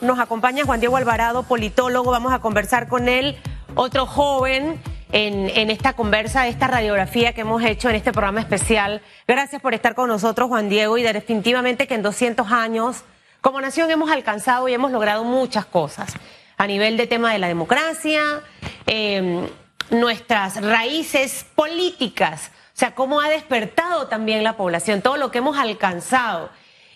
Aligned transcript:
nos 0.00 0.18
acompaña 0.18 0.64
Juan 0.64 0.80
Diego 0.80 0.96
Alvarado, 0.96 1.42
politólogo. 1.44 2.10
Vamos 2.10 2.32
a 2.32 2.40
conversar 2.40 2.88
con 2.88 3.08
él, 3.08 3.36
otro 3.74 4.06
joven, 4.06 4.80
en, 5.12 5.70
esta 5.70 5.92
conversa, 5.94 6.48
esta 6.48 6.66
radiografía 6.66 7.32
que 7.32 7.42
hemos 7.42 7.62
hecho 7.62 7.88
en 7.88 7.96
este 7.96 8.12
programa 8.12 8.40
especial. 8.40 9.02
Gracias 9.26 9.62
por 9.62 9.74
estar 9.74 9.94
con 9.94 10.08
nosotros, 10.08 10.48
Juan 10.48 10.68
Diego, 10.68 10.98
y 10.98 11.02
definitivamente 11.02 11.86
que 11.86 11.94
en 11.94 12.02
200 12.02 12.50
años, 12.50 13.04
como 13.40 13.60
nación, 13.60 13.90
hemos 13.90 14.10
alcanzado 14.10 14.68
y 14.68 14.74
hemos 14.74 14.92
logrado 14.92 15.24
muchas 15.24 15.64
cosas 15.64 16.14
a 16.58 16.66
nivel 16.66 16.96
de 16.96 17.06
tema 17.06 17.32
de 17.32 17.38
la 17.38 17.48
democracia, 17.48 18.20
eh, 18.86 19.48
nuestras 19.90 20.62
raíces 20.62 21.46
políticas, 21.54 22.50
o 22.74 22.78
sea, 22.78 22.94
cómo 22.94 23.20
ha 23.20 23.28
despertado 23.28 24.08
también 24.08 24.42
la 24.42 24.56
población, 24.56 25.02
todo 25.02 25.16
lo 25.16 25.30
que 25.30 25.38
hemos 25.38 25.56
alcanzado. 25.56 26.50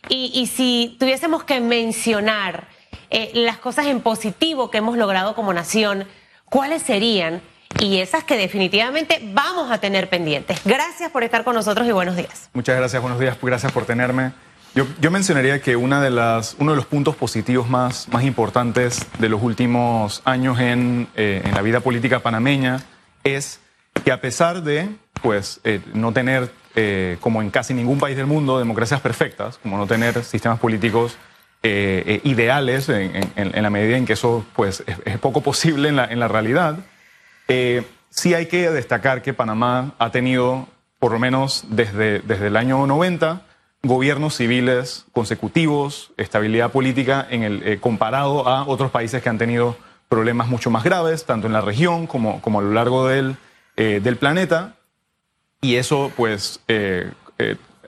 Y 0.08 0.46
si 0.46 0.96
tuviésemos 0.98 1.44
que 1.44 1.60
mencionar 1.60 2.66
eh, 3.10 3.30
las 3.34 3.58
cosas 3.58 3.86
en 3.86 4.00
positivo 4.00 4.70
que 4.70 4.78
hemos 4.78 4.96
logrado 4.96 5.34
como 5.34 5.52
nación, 5.52 6.06
¿cuáles 6.46 6.82
serían? 6.82 7.42
Y 7.78 7.98
esas 7.98 8.24
que 8.24 8.36
definitivamente 8.36 9.20
vamos 9.32 9.70
a 9.70 9.78
tener 9.78 10.08
pendientes. 10.08 10.60
Gracias 10.64 11.10
por 11.10 11.22
estar 11.22 11.44
con 11.44 11.54
nosotros 11.54 11.86
y 11.86 11.92
buenos 11.92 12.16
días. 12.16 12.50
Muchas 12.52 12.76
gracias, 12.76 13.00
buenos 13.00 13.20
días, 13.20 13.36
gracias 13.40 13.72
por 13.72 13.84
tenerme. 13.84 14.32
Yo, 14.74 14.86
yo 15.00 15.10
mencionaría 15.10 15.60
que 15.60 15.74
una 15.74 16.00
de 16.00 16.10
las, 16.10 16.54
uno 16.58 16.72
de 16.72 16.76
los 16.76 16.86
puntos 16.86 17.16
positivos 17.16 17.68
más, 17.68 18.08
más 18.08 18.22
importantes 18.24 19.06
de 19.18 19.28
los 19.28 19.42
últimos 19.42 20.22
años 20.24 20.60
en, 20.60 21.08
eh, 21.16 21.42
en 21.44 21.54
la 21.54 21.62
vida 21.62 21.80
política 21.80 22.20
panameña 22.20 22.80
es 23.24 23.60
que 24.04 24.12
a 24.12 24.20
pesar 24.20 24.62
de 24.62 24.88
pues, 25.22 25.60
eh, 25.64 25.80
no 25.94 26.12
tener 26.12 26.52
eh, 26.76 27.16
como 27.20 27.42
en 27.42 27.50
casi 27.50 27.74
ningún 27.74 27.98
país 27.98 28.16
del 28.16 28.26
mundo, 28.26 28.58
democracias 28.58 29.00
perfectas, 29.00 29.58
como 29.58 29.76
no 29.76 29.86
tener 29.86 30.22
sistemas 30.22 30.60
políticos 30.60 31.16
eh, 31.62 32.02
eh 32.06 32.20
ideales 32.24 32.88
en, 32.88 33.62
la 33.62 33.70
medida 33.70 33.96
en 33.96 34.06
que 34.06 34.14
eso 34.14 34.44
pues, 34.54 34.82
es, 35.04 35.18
poco 35.18 35.42
posible 35.42 35.88
en 35.88 35.96
la, 36.18 36.28
realidad, 36.28 36.78
eh, 37.48 37.82
sí 38.08 38.34
hay 38.34 38.46
que 38.46 38.70
destacar 38.70 39.22
que 39.22 39.34
Panamá 39.34 39.94
ha 39.98 40.10
tenido, 40.10 40.68
por 40.98 41.12
lo 41.12 41.18
menos 41.18 41.64
desde, 41.68 42.20
desde 42.20 42.46
el 42.46 42.56
año 42.56 42.86
90, 42.86 43.42
gobiernos 43.82 44.36
civiles 44.36 45.06
consecutivos, 45.12 46.12
estabilidad 46.16 46.70
política 46.70 47.26
en 47.30 47.42
el, 47.42 47.62
eh, 47.62 47.78
comparado 47.78 48.48
a 48.48 48.66
otros 48.66 48.90
países 48.90 49.22
que 49.22 49.28
han 49.28 49.38
tenido 49.38 49.76
problemas 50.08 50.48
mucho 50.48 50.70
más 50.70 50.82
graves, 50.82 51.24
tanto 51.24 51.46
en 51.46 51.52
la 51.52 51.60
región 51.60 52.06
como, 52.06 52.40
como 52.40 52.60
a 52.60 52.62
lo 52.62 52.72
largo 52.72 53.06
del, 53.06 53.36
del 53.76 54.16
planeta. 54.16 54.74
Y 55.62 55.76
eso 55.76 56.10
pues 56.16 56.60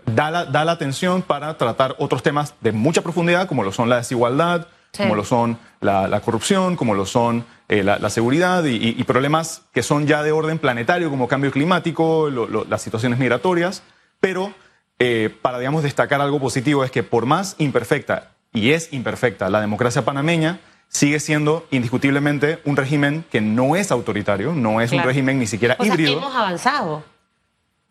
da, 0.07 0.31
la, 0.31 0.45
da, 0.45 0.65
la, 0.65 0.73
atención 0.73 1.23
para 1.23 1.57
tratar 1.57 1.95
otros 1.99 2.23
temas 2.23 2.55
de 2.61 2.73
mucha 2.73 3.03
profundidad 3.03 3.47
como 3.49 3.63
lo 3.63 3.73
son 3.73 3.89
la 3.89 3.97
desigualdad, 3.97 4.67
sí. 4.93 5.03
como 5.03 5.15
lo 5.15 5.25
son 5.25 5.59
la, 5.81 6.09
la, 6.09 6.21
corrupción, 6.21 6.77
como 6.77 6.95
lo 6.95 7.07
son 7.07 7.45
eh, 7.69 7.83
la, 7.83 7.99
la, 7.99 8.11
seguridad 8.11 8.65
y, 8.65 8.77
y, 8.77 9.05
problemas 9.05 9.63
que 9.73 9.83
son 9.83 10.07
ya 10.07 10.23
de 10.23 10.33
orden 10.33 10.59
planetario 10.59 11.11
como 11.11 11.29
cambio 11.29 11.51
climático, 11.51 12.31
lo, 12.31 12.47
lo, 12.47 12.65
las 12.65 12.83
situaciones 12.83 13.19
migratorias, 13.19 13.83
pero 14.21 14.53
eh, 14.99 15.35
para 15.43 15.59
digamos 15.59 15.83
destacar 15.83 16.21
algo 16.21 16.39
positivo 16.39 16.85
es 16.85 16.91
que 16.91 17.03
por 17.03 17.27
más 17.27 17.57
imperfecta 17.59 18.33
y 18.53 18.71
es 18.71 18.93
imperfecta 18.93 19.51
la 19.51 19.61
democracia 19.61 20.05
panameña, 20.05 20.61
sigue 20.89 21.19
siendo 21.21 21.67
indiscutiblemente 21.71 22.61
un 22.65 22.77
régimen 22.77 23.25
que 23.31 23.41
no 23.41 23.77
es 23.77 23.91
autoritario, 23.91 24.53
no 24.53 24.81
es 24.81 24.91
claro. 24.91 25.05
un 25.05 25.09
régimen 25.09 25.39
ni 25.39 25.47
siquiera 25.47 25.77
o 25.79 25.85
híbrido. 25.85 26.11
Sea, 26.11 26.19
hemos 26.19 26.37
avanzado 26.37 27.05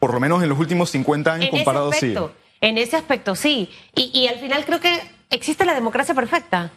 por 0.02 0.16
lo 0.16 0.20
menos 0.20 0.42
en 0.42 0.50
los 0.50 0.58
últimos 0.58 0.90
50 0.90 1.32
años 1.32 1.46
en 1.46 1.52
comparado 1.52 1.92
ese 1.92 2.08
aspecto, 2.08 2.32
sí. 2.34 2.58
En 2.62 2.78
ese 2.80 2.98
aspecto 2.98 3.36
sí. 3.36 3.70
Y, 3.94 4.10
y, 4.20 4.28
al 4.28 4.40
final 4.40 4.66
creo 4.66 4.80
que 4.80 5.00
existe 5.30 5.64
la 5.64 5.76
democracia 5.76 6.16
perfecta. 6.16 6.72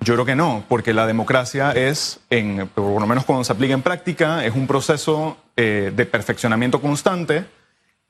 Yo 0.00 0.14
creo 0.14 0.26
que 0.26 0.34
no, 0.34 0.64
porque 0.68 0.92
la 0.92 1.06
democracia 1.06 1.70
es, 1.70 2.18
en, 2.28 2.68
por 2.74 3.00
lo 3.00 3.06
menos 3.06 3.24
cuando 3.24 3.44
se 3.44 3.52
aplica 3.52 3.72
en 3.72 3.82
práctica, 3.82 4.44
es 4.44 4.56
un 4.56 4.66
proceso 4.66 5.36
eh, 5.56 5.92
de 5.94 6.06
perfeccionamiento 6.06 6.80
constante 6.80 7.44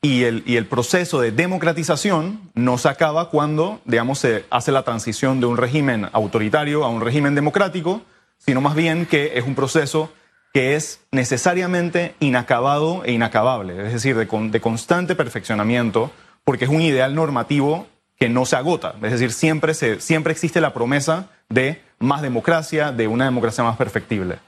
y 0.00 0.22
el, 0.22 0.42
y 0.46 0.56
el 0.56 0.64
proceso 0.64 1.20
de 1.20 1.32
democratización 1.32 2.40
no 2.54 2.78
se 2.78 2.88
acaba 2.88 3.28
cuando, 3.28 3.82
digamos, 3.84 4.20
se 4.20 4.46
hace 4.48 4.72
la 4.72 4.84
transición 4.84 5.40
de 5.40 5.46
un 5.46 5.58
régimen 5.58 6.08
autoritario 6.12 6.82
a 6.82 6.88
un 6.88 7.02
régimen 7.02 7.34
democrático, 7.34 8.00
sino 8.38 8.62
más 8.62 8.74
bien 8.74 9.04
que 9.04 9.32
es 9.34 9.44
un 9.44 9.54
proceso 9.54 10.10
que 10.52 10.74
es 10.74 11.00
necesariamente 11.12 12.14
inacabado 12.20 13.04
e 13.04 13.12
inacabable, 13.12 13.86
es 13.86 13.92
decir, 13.92 14.16
de, 14.16 14.26
con, 14.26 14.50
de, 14.50 14.60
constante 14.60 15.14
perfeccionamiento, 15.14 16.10
porque 16.44 16.64
es 16.64 16.70
un 16.70 16.80
ideal 16.80 17.14
normativo 17.14 17.86
que 18.18 18.28
no 18.28 18.44
se 18.44 18.56
agota, 18.56 18.94
es 19.02 19.12
decir, 19.12 19.32
siempre, 19.32 19.74
se, 19.74 20.00
siempre 20.00 20.32
existe 20.32 20.60
la 20.60 20.74
promesa 20.74 21.28
de 21.48 21.80
más 21.98 22.20
democracia, 22.20 22.92
de 22.92 23.06
una 23.08 23.24
democracia 23.24 23.64
más 23.64 23.76
perfectible. 23.76 24.38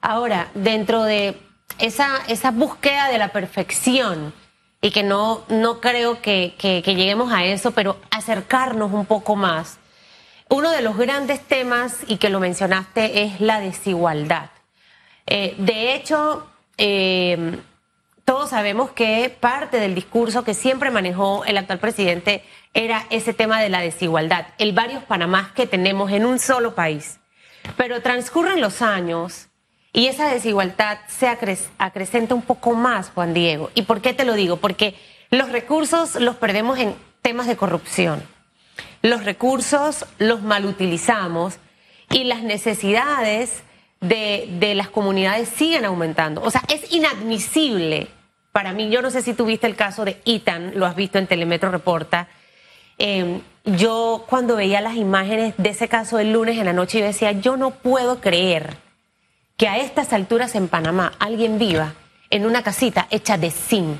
Ahora, 0.00 0.50
dentro 0.54 1.04
de 1.04 1.36
esa, 1.78 2.18
esa 2.28 2.50
búsqueda 2.50 3.08
de 3.08 3.18
la 3.18 3.28
perfección, 3.28 4.34
y 4.80 4.90
que 4.90 5.04
no, 5.04 5.44
no 5.48 5.80
creo 5.80 6.20
que, 6.20 6.56
que, 6.58 6.82
que 6.84 6.96
lleguemos 6.96 7.32
a 7.32 7.44
eso, 7.44 7.70
pero 7.70 7.98
acercarnos 8.10 8.92
un 8.92 9.06
poco 9.06 9.36
más, 9.36 9.78
uno 10.50 10.70
de 10.72 10.82
los 10.82 10.98
grandes 10.98 11.40
temas, 11.40 11.98
y 12.08 12.16
que 12.16 12.28
lo 12.28 12.40
mencionaste, 12.40 13.22
es 13.22 13.40
la 13.40 13.60
desigualdad. 13.60 14.50
Eh, 15.26 15.54
de 15.58 15.94
hecho, 15.94 16.46
eh, 16.78 17.58
todos 18.24 18.50
sabemos 18.50 18.90
que 18.90 19.34
parte 19.40 19.78
del 19.78 19.94
discurso 19.94 20.44
que 20.44 20.54
siempre 20.54 20.90
manejó 20.90 21.44
el 21.44 21.58
actual 21.58 21.78
presidente 21.78 22.44
era 22.74 23.06
ese 23.10 23.34
tema 23.34 23.60
de 23.60 23.68
la 23.68 23.80
desigualdad, 23.80 24.46
el 24.58 24.72
varios 24.72 25.04
Panamás 25.04 25.52
que 25.52 25.66
tenemos 25.66 26.10
en 26.12 26.24
un 26.24 26.38
solo 26.38 26.74
país. 26.74 27.18
Pero 27.76 28.00
transcurren 28.00 28.60
los 28.60 28.82
años 28.82 29.48
y 29.92 30.06
esa 30.06 30.28
desigualdad 30.32 30.98
se 31.08 31.28
acre 31.28 31.58
acrecenta 31.78 32.34
un 32.34 32.42
poco 32.42 32.72
más, 32.74 33.10
Juan 33.10 33.34
Diego. 33.34 33.70
¿Y 33.74 33.82
por 33.82 34.00
qué 34.00 34.14
te 34.14 34.24
lo 34.24 34.34
digo? 34.34 34.56
Porque 34.56 34.94
los 35.30 35.50
recursos 35.50 36.14
los 36.16 36.36
perdemos 36.36 36.78
en 36.78 36.94
temas 37.20 37.46
de 37.46 37.56
corrupción. 37.56 38.22
Los 39.02 39.24
recursos 39.24 40.06
los 40.18 40.42
malutilizamos 40.42 41.58
y 42.10 42.24
las 42.24 42.42
necesidades 42.42 43.62
de, 44.02 44.48
de, 44.60 44.74
las 44.74 44.90
comunidades 44.90 45.48
siguen 45.48 45.86
aumentando. 45.86 46.42
O 46.42 46.50
sea, 46.50 46.62
es 46.68 46.92
inadmisible 46.92 48.08
para 48.52 48.74
mí. 48.74 48.90
Yo 48.90 49.00
no 49.00 49.10
sé 49.10 49.22
si 49.22 49.32
tuviste 49.32 49.66
el 49.66 49.76
caso 49.76 50.04
de 50.04 50.20
Itan, 50.24 50.72
lo 50.78 50.84
has 50.84 50.94
visto 50.94 51.18
en 51.18 51.26
Telemetro 51.26 51.70
Reporta. 51.70 52.28
Eh, 52.98 53.40
yo 53.64 54.24
cuando 54.28 54.56
veía 54.56 54.80
las 54.80 54.96
imágenes 54.96 55.54
de 55.56 55.70
ese 55.70 55.88
caso 55.88 56.18
el 56.18 56.32
lunes 56.32 56.58
en 56.58 56.66
la 56.66 56.72
noche, 56.72 57.00
yo 57.00 57.06
decía, 57.06 57.32
yo 57.32 57.56
no 57.56 57.70
puedo 57.70 58.20
creer 58.20 58.76
que 59.56 59.68
a 59.68 59.78
estas 59.78 60.12
alturas 60.12 60.54
en 60.54 60.68
Panamá 60.68 61.12
alguien 61.18 61.58
viva 61.58 61.94
en 62.30 62.46
una 62.46 62.62
casita 62.62 63.06
hecha 63.10 63.38
de 63.38 63.50
zinc, 63.50 63.98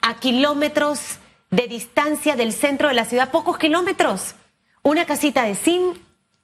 a 0.00 0.14
kilómetros 0.14 1.18
de 1.50 1.68
distancia 1.68 2.36
del 2.36 2.52
centro 2.52 2.88
de 2.88 2.94
la 2.94 3.04
ciudad, 3.04 3.30
pocos 3.30 3.58
kilómetros, 3.58 4.34
una 4.82 5.06
casita 5.06 5.44
de 5.44 5.54
zinc 5.54 5.96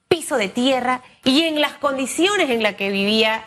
piso 0.09 0.37
de 0.37 0.49
tierra 0.49 1.01
y 1.23 1.43
en 1.43 1.61
las 1.61 1.73
condiciones 1.73 2.49
en 2.49 2.61
las 2.61 2.75
que 2.75 2.89
vivía 2.89 3.45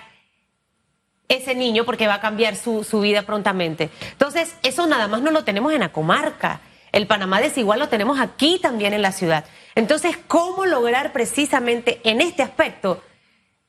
ese 1.29 1.55
niño, 1.55 1.85
porque 1.85 2.07
va 2.07 2.15
a 2.15 2.21
cambiar 2.21 2.57
su, 2.57 2.85
su, 2.85 3.01
vida 3.01 3.23
prontamente. 3.23 3.91
Entonces, 4.13 4.55
eso 4.63 4.87
nada 4.87 5.09
más 5.09 5.23
no 5.23 5.31
lo 5.31 5.45
tenemos 5.45 5.73
en 5.73 5.81
la 5.81 5.91
comarca. 5.91 6.61
El 6.93 7.07
Panamá 7.07 7.41
desigual 7.41 7.79
lo 7.79 7.89
tenemos 7.89 8.21
aquí 8.21 8.59
también 8.59 8.93
en 8.93 9.03
la 9.03 9.13
ciudad. 9.13 9.45
Entonces, 9.75 10.19
¿cómo 10.29 10.67
lograr 10.67 11.13
precisamente 11.13 12.01
en 12.05 12.21
este 12.21 12.43
aspecto 12.43 13.03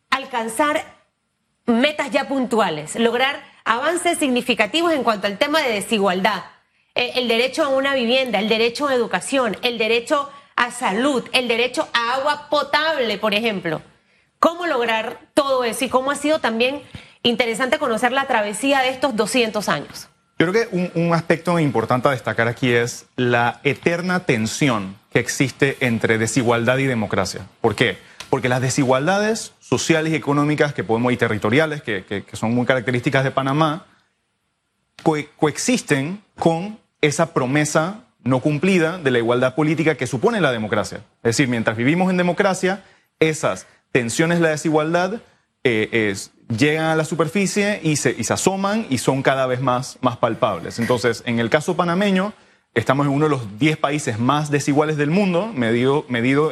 alcanzar 0.10 0.84
metas 1.66 2.12
ya 2.12 2.28
puntuales, 2.28 2.96
lograr 2.98 3.42
avances 3.64 4.18
significativos 4.18 4.92
en 4.92 5.04
cuanto 5.04 5.28
al 5.28 5.38
tema 5.38 5.62
de 5.62 5.72
desigualdad? 5.72 6.44
Eh, 6.96 7.14
el 7.16 7.28
derecho 7.28 7.64
a 7.64 7.70
una 7.70 7.96
vivienda, 7.96 8.40
el 8.40 8.50
derecho 8.50 8.88
a 8.88 8.94
educación, 8.94 9.58
el 9.64 9.78
derecho 9.78 10.30
a 10.56 10.72
salud, 10.72 11.24
el 11.34 11.47
derecho 11.47 11.88
a 11.94 12.16
agua 12.16 12.47
potable, 12.50 13.18
por 13.18 13.34
ejemplo. 13.34 13.81
¿Cómo 14.39 14.68
lograr 14.68 15.19
todo 15.33 15.63
eso 15.63 15.86
y 15.86 15.89
cómo 15.89 16.12
ha 16.12 16.16
sido 16.16 16.39
también 16.39 16.81
interesante 17.24 17.80
conocer 17.80 18.12
la 18.12 18.28
travesía 18.28 18.81
de 18.81 18.89
estos 18.89 19.16
200 19.16 19.69
años? 19.69 20.10
Yo 20.39 20.51
creo 20.51 20.69
que 20.69 20.92
un, 21.00 21.13
aspecto 21.13 21.57
importante 21.60 22.07
a 22.07 22.12
destacar 22.12 22.48
aquí 22.48 22.72
es 22.72 23.06
la 23.16 23.62
eterna 23.63 24.22
tensión 24.25 24.98
que 25.12 25.19
existe 25.19 25.78
entre 25.80 26.18
desigualdad 26.18 26.80
y 26.80 26.86
democracia. 26.86 27.48
¿Por 27.62 27.75
qué? 27.75 27.98
Porque 28.30 28.50
las 28.50 28.62
desigualdades 28.62 29.54
sociales 29.60 30.12
y 30.12 30.16
económicas 30.16 30.74
que 30.74 30.83
podemos 30.83 31.13
y 31.13 31.18
territoriales, 31.18 31.81
que, 31.83 32.04
que, 32.04 32.25
son 32.36 32.54
muy 32.54 32.66
características 32.66 33.24
de 33.24 33.31
Panamá, 33.31 33.86
co 35.04 35.16
coexisten 35.38 36.22
con 36.38 36.80
esa 37.00 37.33
promesa 37.33 38.03
no 38.24 38.40
cumplida 38.40 38.98
de 38.98 39.12
la 39.12 39.20
igualdad 39.20 39.56
política 39.56 39.96
que 39.96 40.08
supone 40.08 40.42
la 40.42 40.52
democracia. 40.52 41.00
Es 41.18 41.38
decir, 41.38 41.48
mientras 41.48 41.78
vivimos 41.78 42.10
en 42.10 42.18
democracia, 42.18 42.84
esas 43.20 43.68
tensiones 43.92 44.40
la 44.40 44.50
desigualdad 44.50 45.22
eh, 45.64 46.16
llegan 46.58 46.86
a 46.86 46.96
la 46.96 47.06
superficie 47.06 47.80
y 47.84 47.96
se, 47.96 48.16
y 48.18 48.24
se, 48.24 48.34
asoman 48.34 48.86
y 48.90 48.98
son 48.98 49.22
cada 49.22 49.46
vez 49.46 49.62
más, 49.62 49.98
más 50.02 50.18
palpables. 50.18 50.80
Entonces, 50.80 51.24
en 51.25 51.40
el 51.40 51.50
caso 51.50 51.75
panameño, 51.75 52.34
estamos 52.74 53.06
en 53.06 53.14
uno 53.14 53.25
de 53.25 53.31
los 53.31 53.60
10 53.60 53.78
países 53.78 54.20
más 54.20 54.50
desiguales 54.50 54.98
del 54.98 55.10
mundo, 55.10 55.52
medido, 55.54 56.06
medido 56.10 56.52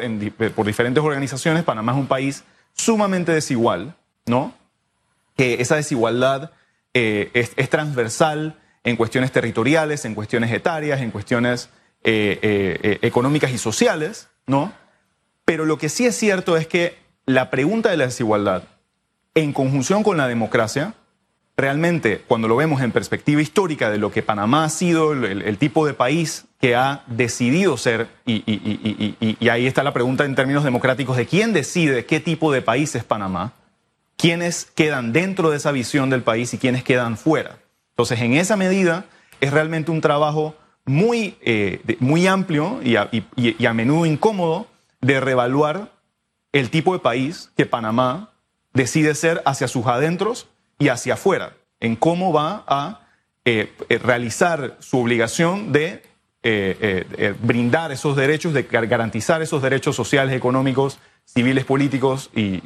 por 0.56 0.66
diferentes 0.66 1.04
organizaciones. 1.04 1.64
Panamá 1.64 1.94
es 1.94 1.98
un 1.98 2.08
país 2.08 2.44
sumamente 2.74 3.32
desigual, 3.32 3.96
¿no? 4.26 4.54
Que 5.36 5.62
esa 5.62 5.76
desigualdad 5.76 6.52
eh, 6.94 7.32
es, 7.34 7.70
transversal 7.70 8.58
en 8.84 8.96
cuestiones 8.96 9.32
territoriales, 9.32 10.06
en 10.06 10.16
cuestiones 10.16 10.52
etarias, 10.52 11.02
en 11.02 11.12
cuestiones 11.12 11.70
eh, 12.04 12.40
eh, 12.42 13.00
económicas 13.02 13.52
y 13.52 13.58
sociales, 13.58 14.30
¿no? 14.48 14.74
Pero 15.46 15.66
lo 15.66 15.78
que 15.78 15.90
sí 15.90 16.06
es 16.06 16.16
cierto 16.16 16.58
es 16.58 16.68
que 16.68 16.98
la 17.26 17.50
pregunta 17.50 17.90
de 17.90 17.98
la 17.98 18.06
desigualdad, 18.06 18.64
en 19.36 19.54
conjunción 19.54 20.04
con 20.04 20.18
la 20.18 20.28
democracia, 20.28 20.96
realmente 21.56 22.24
cuando 22.28 22.48
lo 22.48 22.56
vemos 22.56 22.82
en 22.82 22.92
perspectiva 22.92 23.42
histórica 23.42 23.90
de 23.92 23.98
lo 23.98 24.12
que 24.12 24.24
Panamá 24.24 24.66
ha 24.66 24.70
sido, 24.70 25.14
el, 25.14 25.58
tipo 25.58 25.86
de 25.86 25.94
país 25.94 26.46
que 26.60 26.76
ha 26.76 27.04
decidido 27.08 27.78
ser, 27.78 28.08
y, 28.26 28.44
y, 29.40 29.50
ahí 29.50 29.68
está 29.68 29.84
la 29.84 29.94
pregunta 29.94 30.26
en 30.26 30.36
términos 30.36 30.64
democráticos 30.64 31.18
de 31.18 31.28
quién 31.28 31.54
decide 31.54 32.06
qué 32.06 32.20
tipo 32.20 32.52
de 32.52 32.62
país 32.62 32.96
es 32.96 33.04
Panamá, 33.04 33.54
quiénes 34.18 34.66
quedan 34.66 35.14
dentro 35.14 35.52
de 35.52 35.58
esa 35.58 35.72
visión 35.72 36.10
del 36.10 36.24
país 36.24 36.54
y 36.54 36.58
quiénes 36.58 36.84
quedan 36.84 37.18
fuera. 37.18 37.58
Entonces, 38.02 38.26
en 38.26 38.34
esa 38.34 38.58
medida, 38.58 39.06
es 39.42 39.54
realmente 39.54 39.92
un 39.92 40.02
trabajo 40.02 40.56
muy, 40.86 41.38
eh, 41.42 41.84
muy 42.00 42.26
amplio 42.26 42.80
y 42.82 42.96
a, 42.96 43.74
menudo 43.76 44.08
incómodo 44.08 44.66
de 45.02 45.20
revaluar 45.20 45.92
el 46.52 46.72
tipo 46.72 46.94
de 46.94 47.00
país 47.00 47.52
que 47.56 47.68
Panamá 47.68 48.32
decide 48.74 49.14
ser 49.14 49.44
hacia 49.46 49.68
sus 49.68 49.86
adentros 49.86 50.48
y 50.80 50.88
hacia 50.88 51.14
afuera, 51.14 51.54
en 51.80 51.96
cómo 51.96 52.34
va 52.34 52.64
a 52.66 53.02
eh, 53.46 53.72
eh, 53.88 54.00
realizar 54.00 54.78
su 54.80 54.98
obligación 54.98 55.72
de 55.72 56.02
brindar 57.44 57.92
esos 57.92 58.16
derechos, 58.16 58.52
de 58.56 58.64
garantizar 58.64 59.44
esos 59.44 59.62
derechos 59.62 59.96
sociales, 59.96 60.36
económicos, 60.36 60.98
civiles, 61.24 61.66
políticos 61.66 62.32
y, 62.34 62.64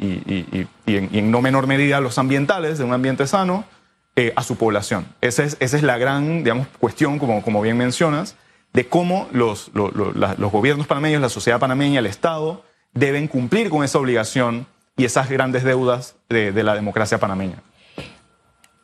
en, 0.88 1.30
no 1.30 1.42
menor 1.42 1.68
medida 1.68 2.00
los 2.00 2.18
ambientales, 2.18 2.78
de 2.78 2.86
un 2.86 2.94
ambiente 2.94 3.28
sano, 3.28 3.66
eh, 4.16 4.34
a 4.36 4.44
su 4.44 4.56
población. 4.58 5.06
Esa 5.22 5.44
es, 5.44 5.58
esa 5.60 5.78
es 5.78 5.84
la 5.84 5.98
gran, 5.98 6.44
digamos, 6.44 6.68
cuestión, 6.80 7.20
como, 7.20 7.42
como 7.42 7.62
bien 7.62 7.78
mencionas, 7.78 8.36
de 8.74 8.88
cómo 8.88 9.30
los, 9.32 9.72
los 9.74 10.52
gobiernos 10.52 10.88
panameños, 10.88 11.22
la 11.22 11.30
sociedad 11.30 11.60
panameña, 11.60 12.00
el 12.00 12.06
Estado, 12.06 12.64
deben 12.94 13.28
cumplir 13.28 13.70
con 13.70 13.84
esa 13.84 14.00
obligación 14.00 14.68
y 14.98 15.06
esas 15.06 15.30
grandes 15.30 15.64
deudas 15.64 16.16
de, 16.30 16.52
la 16.64 16.74
democracia 16.74 17.20
panameña. 17.20 17.62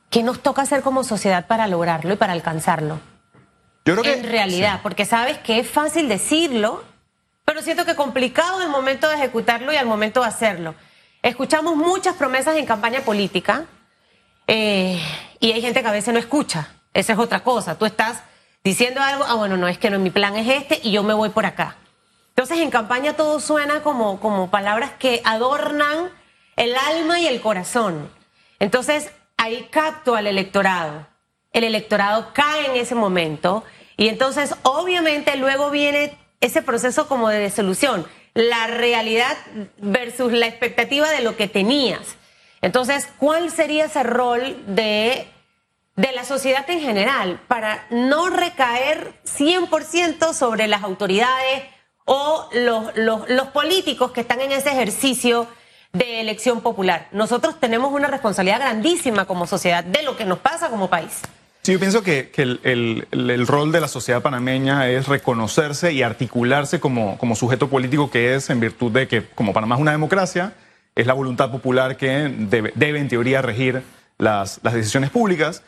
¿Qué 0.09 0.23
nos 0.23 0.41
toca 0.41 0.61
hacer 0.61 0.81
como 0.81 1.03
sociedad 1.03 1.47
para 1.47 1.67
lograrlo 1.67 2.13
y 2.13 2.17
para 2.17 2.33
alcanzarlo? 2.33 2.99
Yo 3.85 3.95
creo 3.95 4.03
que, 4.03 4.19
en 4.19 4.29
realidad, 4.29 4.81
porque 4.83 5.05
sabes 5.05 5.37
que 5.39 5.59
es 5.59 5.69
fácil 5.69 6.09
decirlo, 6.09 6.83
pero 7.45 7.61
siento 7.61 7.85
que 7.85 7.95
complicado 7.95 8.61
el 8.61 8.69
momento 8.69 9.09
de 9.09 9.15
ejecutarlo 9.15 9.73
y 9.73 9.77
al 9.77 9.85
momento 9.85 10.21
de 10.21 10.27
hacerlo. 10.27 10.75
Escuchamos 11.23 11.75
muchas 11.75 12.15
promesas 12.15 12.57
en 12.57 12.65
campaña 12.65 13.01
política, 13.01 13.65
eh, 14.47 15.01
y 15.39 15.51
hay 15.51 15.61
gente 15.61 15.81
que 15.81 15.87
a 15.87 15.91
veces 15.91 16.13
no 16.13 16.19
escucha. 16.19 16.69
Esa 16.93 17.13
es 17.13 17.19
otra 17.19 17.41
cosa. 17.41 17.77
Tú 17.77 17.85
estás 17.85 18.21
diciendo 18.63 19.01
algo, 19.01 19.23
ah, 19.27 19.35
bueno, 19.35 19.57
no, 19.57 19.67
es 19.67 19.77
que 19.77 19.89
no, 19.89 19.99
mi 19.99 20.09
plan 20.09 20.35
es 20.35 20.47
este 20.47 20.79
y 20.83 20.91
yo 20.91 21.03
me 21.03 21.13
voy 21.13 21.29
por 21.29 21.45
acá. 21.45 21.77
Entonces 22.29 22.59
en 22.59 22.69
campaña 22.69 23.13
todo 23.13 23.39
suena 23.39 23.81
como, 23.81 24.19
como 24.19 24.49
palabras 24.49 24.91
que 24.97 25.21
adornan 25.25 26.09
el 26.55 26.75
alma 26.75 27.19
y 27.19 27.27
el 27.27 27.41
corazón. 27.41 28.09
Entonces 28.59 29.11
ahí 29.37 29.67
capto 29.71 30.15
al 30.15 30.27
electorado. 30.27 31.07
El 31.53 31.63
electorado 31.63 32.31
cae 32.33 32.67
en 32.67 32.75
ese 32.75 32.95
momento 32.95 33.63
y 33.97 34.07
entonces 34.07 34.55
obviamente 34.63 35.35
luego 35.35 35.69
viene 35.69 36.17
ese 36.39 36.61
proceso 36.61 37.07
como 37.07 37.29
de 37.29 37.39
desolución, 37.39 38.07
la 38.33 38.67
realidad 38.67 39.37
versus 39.77 40.31
la 40.31 40.47
expectativa 40.47 41.09
de 41.09 41.21
lo 41.21 41.35
que 41.35 41.47
tenías. 41.47 42.15
Entonces, 42.61 43.07
¿cuál 43.17 43.49
sería 43.51 43.85
ese 43.85 44.03
rol 44.03 44.57
de, 44.67 45.27
de 45.95 46.11
la 46.11 46.23
sociedad 46.23 46.69
en 46.69 46.79
general 46.79 47.41
para 47.47 47.85
no 47.89 48.29
recaer 48.29 49.13
100% 49.25 50.33
sobre 50.33 50.67
las 50.67 50.83
autoridades 50.83 51.63
o 52.05 52.49
los, 52.53 52.95
los, 53.27 53.47
políticos 53.47 54.11
que 54.11 54.21
están 54.21 54.41
en 54.41 54.51
ese 54.51 54.69
ejercicio 54.69 55.47
de 55.91 56.21
elección 56.21 56.61
popular? 56.61 57.07
Nosotros 57.11 57.59
tenemos 57.59 57.91
una 57.93 58.07
responsabilidad 58.07 58.59
grandísima 58.59 59.25
como 59.25 59.47
sociedad 59.47 59.83
de 59.83 60.03
lo 60.03 60.15
que 60.15 60.25
nos 60.25 60.37
pasa 60.37 60.69
como 60.69 60.87
país. 60.87 61.19
Sí, 61.63 61.73
yo 61.73 61.79
pienso 61.79 62.03
que, 62.03 62.29
que 62.29 62.41
el, 62.43 62.59
el, 62.63 63.07
el, 63.11 63.47
rol 63.47 63.71
de 63.71 63.81
la 63.81 63.87
sociedad 63.87 64.23
panameña 64.23 64.89
es 64.89 65.07
reconocerse 65.07 65.93
y 65.93 66.01
articularse 66.01 66.79
como, 66.79 67.19
como 67.19 67.35
sujeto 67.35 67.69
político 67.69 68.09
que 68.09 68.33
es 68.33 68.49
en 68.49 68.59
virtud 68.59 68.91
de 68.91 69.07
que 69.07 69.25
como 69.27 69.53
Panamá 69.53 69.75
es 69.75 69.81
una 69.81 69.91
democracia, 69.91 70.53
es 71.01 71.07
la 71.07 71.13
voluntad 71.13 71.51
popular 71.51 71.97
que 71.97 72.33
debe, 72.37 72.99
en 72.99 73.07
teoría 73.07 73.41
regir 73.41 73.83
las, 74.17 74.59
las, 74.63 74.73
decisiones 74.73 75.09
públicas. 75.09 75.63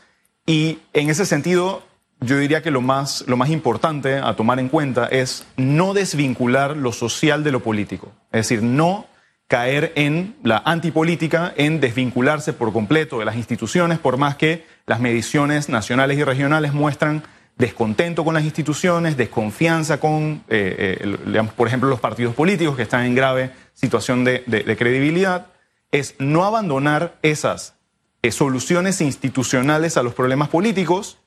Y 0.46 0.80
en 0.94 1.10
ese 1.10 1.26
sentido, 1.26 1.84
yo 2.20 2.38
diría 2.38 2.62
que 2.62 2.72
lo 2.72 2.82
más, 2.82 3.24
lo 3.28 3.38
más 3.38 3.50
importante 3.50 4.18
a 4.18 4.36
tomar 4.36 4.60
en 4.60 4.70
cuenta 4.70 5.08
es 5.08 5.46
no 5.58 5.94
desvincular 5.94 6.78
lo 6.78 6.92
social 6.92 7.44
de 7.44 7.52
lo 7.52 7.62
político. 7.62 8.12
Es 8.32 8.48
decir, 8.48 8.64
no 8.64 9.08
caer 9.48 9.92
en 9.96 10.36
la 10.44 10.62
antipolítica, 10.66 11.54
en 11.56 11.80
desvincularse 11.80 12.54
por 12.54 12.74
completo 12.74 13.20
de 13.20 13.26
las 13.26 13.36
instituciones, 13.36 14.00
por 14.00 14.18
más 14.18 14.36
que 14.36 14.66
las 14.86 15.00
mediciones 15.00 15.70
nacionales 15.70 16.18
y 16.18 16.24
regionales 16.24 16.74
muestran 16.74 17.24
descontento 17.58 18.24
con 18.24 18.34
las 18.34 18.44
instituciones, 18.44 19.18
desconfianza 19.18 20.00
con, 20.00 20.44
eh, 20.50 20.98
eh, 21.02 21.44
por 21.56 21.68
ejemplo, 21.68 21.90
los 21.90 22.00
partidos 22.00 22.34
políticos 22.34 22.76
que 22.76 22.84
están 22.84 23.06
en 23.06 23.16
grave 23.16 23.52
situación 23.74 24.24
de, 24.24 24.44
credibilidad, 24.78 25.48
es 25.92 26.16
no 26.18 26.46
abandonar 26.46 27.16
esas 27.22 27.76
eh, 28.22 28.32
soluciones 28.32 29.02
institucionales 29.02 29.98
a 29.98 30.04
los 30.04 30.14
problemas 30.14 30.50
políticos 30.50 31.20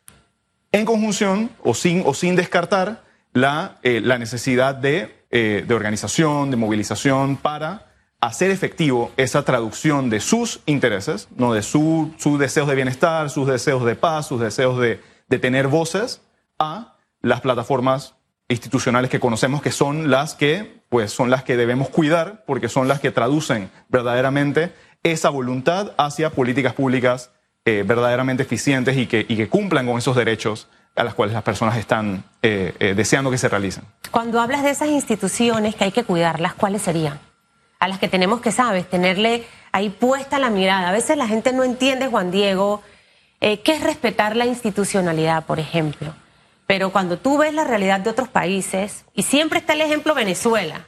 en 0.72 0.84
conjunción 0.84 1.50
o 1.62 1.74
sin, 1.74 2.02
o 2.04 2.14
sin 2.14 2.34
descartar 2.34 3.04
la, 3.32 3.78
la 3.82 4.18
necesidad 4.18 4.74
de, 4.74 5.24
de 5.30 5.74
organización, 5.74 6.50
de 6.50 6.56
movilización 6.56 7.36
para 7.36 7.86
hacer 8.20 8.50
efectivo 8.50 9.12
esa 9.16 9.44
traducción 9.44 10.10
de 10.10 10.20
sus 10.20 10.60
intereses, 10.66 11.28
no 11.36 11.52
de 11.52 11.62
sus 11.62 12.38
deseos 12.38 12.66
de 12.66 12.74
bienestar, 12.74 13.30
sus 13.30 13.46
deseos 13.46 13.84
de 13.84 13.94
paz, 13.94 14.26
sus 14.26 14.40
deseos 14.40 14.80
de, 14.80 15.00
de 15.28 15.38
tener 15.38 15.68
voces 15.68 16.22
a 16.58 16.96
las 17.20 17.40
plataformas 17.40 18.14
institucionales 18.48 19.10
que 19.10 19.20
conocemos 19.20 19.60
que 19.60 19.72
son 19.72 20.10
las 20.10 20.34
que 20.34 20.82
pues 20.88 21.10
son 21.10 21.30
las 21.30 21.42
que 21.42 21.56
debemos 21.56 21.88
cuidar 21.88 22.44
porque 22.46 22.68
son 22.68 22.86
las 22.86 23.00
que 23.00 23.10
traducen 23.10 23.70
verdaderamente 23.88 24.72
esa 25.02 25.30
voluntad 25.30 25.92
hacia 25.98 26.30
políticas 26.30 26.74
públicas 26.74 27.30
eh, 27.64 27.82
verdaderamente 27.84 28.44
eficientes 28.44 28.96
y 28.96 29.06
que, 29.06 29.26
y 29.28 29.36
que 29.36 29.48
cumplan 29.48 29.86
con 29.86 29.98
esos 29.98 30.14
derechos 30.14 30.68
a 30.94 31.04
las 31.04 31.14
cuales 31.14 31.34
las 31.34 31.42
personas 31.42 31.76
están 31.76 32.24
eh, 32.42 32.74
eh, 32.78 32.94
deseando 32.94 33.30
que 33.30 33.38
se 33.38 33.48
realicen. 33.48 33.84
Cuando 34.10 34.40
hablas 34.40 34.62
de 34.62 34.70
esas 34.70 34.88
instituciones 34.88 35.74
que 35.74 35.84
hay 35.84 35.92
que 35.92 36.04
cuidarlas, 36.04 36.54
¿cuáles 36.54 36.82
serían? 36.82 37.18
A 37.78 37.88
las 37.88 37.98
que 37.98 38.08
tenemos 38.08 38.40
que, 38.40 38.52
sabes, 38.52 38.88
tenerle 38.88 39.44
ahí 39.72 39.90
puesta 39.90 40.38
la 40.38 40.48
mirada. 40.48 40.88
A 40.88 40.92
veces 40.92 41.18
la 41.18 41.28
gente 41.28 41.52
no 41.52 41.64
entiende, 41.64 42.06
Juan 42.06 42.30
Diego, 42.30 42.82
qué 43.40 43.72
es 43.72 43.82
respetar 43.82 44.34
la 44.36 44.46
institucionalidad, 44.46 45.44
por 45.44 45.60
ejemplo. 45.60 46.14
Pero 46.66 46.90
cuando 46.90 47.18
tú 47.18 47.38
ves 47.38 47.54
la 47.54 47.64
realidad 47.64 48.00
de 48.00 48.10
otros 48.10 48.28
países, 48.28 49.04
y 49.14 49.22
siempre 49.22 49.60
está 49.60 49.72
el 49.72 49.82
ejemplo 49.82 50.14
Venezuela, 50.14 50.86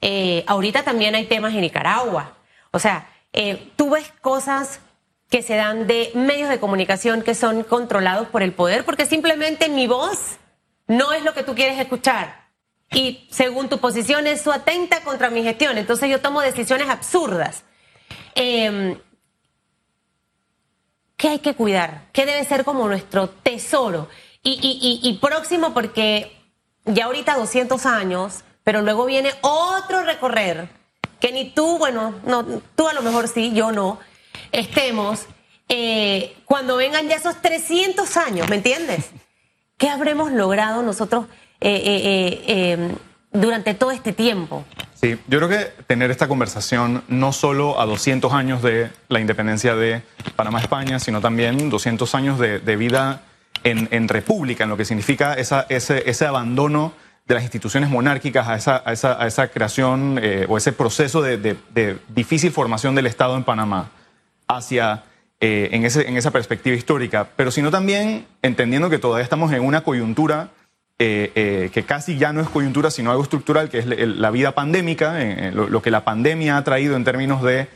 eh, 0.00 0.44
ahorita 0.46 0.82
también 0.82 1.14
hay 1.14 1.26
temas 1.26 1.54
en 1.54 1.62
Nicaragua. 1.62 2.36
O 2.70 2.78
sea, 2.78 3.08
eh, 3.32 3.70
tú 3.76 3.90
ves 3.90 4.12
cosas 4.20 4.80
que 5.30 5.42
se 5.42 5.54
dan 5.54 5.86
de 5.86 6.10
medios 6.14 6.48
de 6.48 6.58
comunicación 6.58 7.22
que 7.22 7.34
son 7.34 7.62
controlados 7.62 8.28
por 8.28 8.42
el 8.42 8.52
poder, 8.52 8.84
porque 8.84 9.06
simplemente 9.06 9.68
mi 9.68 9.86
voz 9.86 10.38
no 10.86 11.12
es 11.12 11.22
lo 11.22 11.34
que 11.34 11.44
tú 11.44 11.54
quieres 11.54 11.78
escuchar. 11.78 12.48
Y 12.92 13.28
según 13.30 13.68
tu 13.68 13.78
posición, 13.78 14.26
eso 14.26 14.52
atenta 14.52 15.02
contra 15.02 15.30
mi 15.30 15.44
gestión. 15.44 15.78
Entonces 15.78 16.10
yo 16.10 16.20
tomo 16.20 16.40
decisiones 16.40 16.88
absurdas. 16.88 17.62
Em, 18.34 18.98
¿Qué 21.20 21.28
hay 21.28 21.40
que 21.40 21.52
cuidar? 21.52 22.06
¿Qué 22.14 22.24
debe 22.24 22.42
ser 22.46 22.64
como 22.64 22.88
nuestro 22.88 23.28
tesoro? 23.28 24.08
Y, 24.42 25.18
próximo 25.20 25.74
porque 25.74 26.34
ya 26.86 27.04
ahorita 27.04 27.36
200 27.36 27.84
años, 27.84 28.42
pero 28.64 28.80
luego 28.80 29.04
viene 29.04 29.34
otro 29.42 30.02
recorrer 30.02 30.70
que 31.20 31.30
ni 31.30 31.50
tú, 31.50 31.76
bueno, 31.76 32.14
no, 32.24 32.42
tú 32.74 32.88
a 32.88 32.94
lo 32.94 33.02
mejor 33.02 33.28
sí, 33.28 33.52
yo 33.52 33.70
no, 33.70 33.98
estemos 34.50 35.26
eh, 35.68 36.34
cuando 36.46 36.76
vengan 36.76 37.06
ya 37.06 37.16
esos 37.16 37.42
300 37.42 38.16
años, 38.16 38.48
¿me 38.48 38.56
entiendes? 38.56 39.10
¿Qué 39.76 39.90
habremos 39.90 40.32
logrado 40.32 40.82
nosotros 40.82 41.26
eh, 41.60 41.82
eh, 41.84 42.72
em, 42.72 42.96
durante 43.30 43.74
todo 43.74 43.90
este 43.90 44.14
tiempo? 44.14 44.64
Sí, 45.00 45.18
yo 45.28 45.38
creo 45.38 45.48
que 45.48 45.72
tener 45.86 46.10
esta 46.10 46.28
conversación 46.28 47.02
no 47.08 47.32
solo 47.32 47.80
a 47.80 47.86
200 47.86 48.34
años 48.34 48.62
de 48.62 48.90
la 49.08 49.18
independencia 49.18 49.74
de 49.74 50.02
Panamá, 50.36 50.60
España, 50.60 50.98
sino 50.98 51.22
también 51.22 51.70
200 51.70 52.14
años 52.14 52.38
de, 52.38 52.58
de 52.58 52.76
vida 52.76 53.22
en, 53.64 54.08
república, 54.08 54.64
en 54.64 54.70
lo 54.70 54.76
que 54.76 54.84
significa 54.84 55.32
esa, 55.32 55.64
ese, 55.70 56.08
ese, 56.08 56.26
abandono 56.26 56.92
de 57.26 57.34
las 57.34 57.42
instituciones 57.44 57.88
monárquicas 57.88 58.46
a 58.46 58.56
esa, 58.56 58.82
a 58.84 58.92
esa, 58.92 59.22
a 59.22 59.26
esa 59.26 59.48
creación 59.48 60.18
eh, 60.22 60.44
o 60.50 60.58
ese 60.58 60.72
proceso 60.72 61.22
de, 61.22 61.38
de, 61.38 61.98
difícil 62.08 62.52
formación 62.52 62.94
del 62.94 63.06
Estado 63.06 63.38
en 63.38 63.44
Panamá 63.44 63.88
hacia, 64.48 65.04
eh, 65.40 65.70
en, 65.72 65.86
ese, 65.86 66.08
en 66.08 66.18
esa 66.18 66.30
perspectiva 66.30 66.76
histórica, 66.76 67.26
pero 67.36 67.50
sino 67.50 67.70
también 67.70 68.26
entendiendo 68.42 68.90
que 68.90 68.98
todavía 68.98 69.24
estamos 69.24 69.50
en 69.52 69.62
una 69.62 69.80
coyuntura 69.80 70.50
eh, 71.00 71.70
que 71.72 71.82
casi 71.84 72.18
ya 72.18 72.32
no 72.32 72.40
es 72.40 72.48
coyuntura, 72.48 72.90
sino 72.90 73.10
algo 73.10 73.22
estructural, 73.22 73.68
que 73.70 73.78
es 73.78 73.86
la 73.86 74.30
vida 74.30 74.52
pandémica, 74.52 75.18
lo, 75.52 75.82
que 75.82 75.90
la 75.90 76.04
pandemia 76.04 76.56
ha 76.56 76.64
traído 76.64 76.94
en 76.94 77.04
términos 77.04 77.42
de 77.42 77.68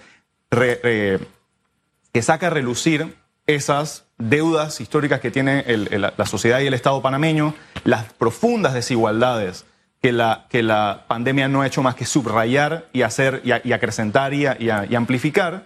que 0.51 2.23
saca 2.23 2.47
a 2.47 2.51
relucir 2.51 3.17
esas 3.47 4.05
deudas 4.19 4.81
históricas 4.81 5.21
que 5.21 5.31
tiene 5.31 5.65
la 5.67 6.27
sociedad 6.27 6.61
y 6.61 6.67
el 6.67 6.75
Estado 6.75 7.03
panameño, 7.03 7.55
las 7.85 8.13
profundas 8.13 8.75
desigualdades 8.75 9.65
que 10.05 10.13
la, 10.13 10.45
que 10.51 10.63
la 10.63 11.07
pandemia 11.09 11.49
no 11.49 11.63
ha 11.63 11.67
hecho 11.67 11.83
más 11.83 11.95
que 11.95 12.05
subrayar 12.05 12.85
y 12.93 13.01
hacer 13.01 13.41
y, 13.43 13.73
acrecentar 13.73 14.35
y, 14.35 14.45
amplificar. 14.95 15.65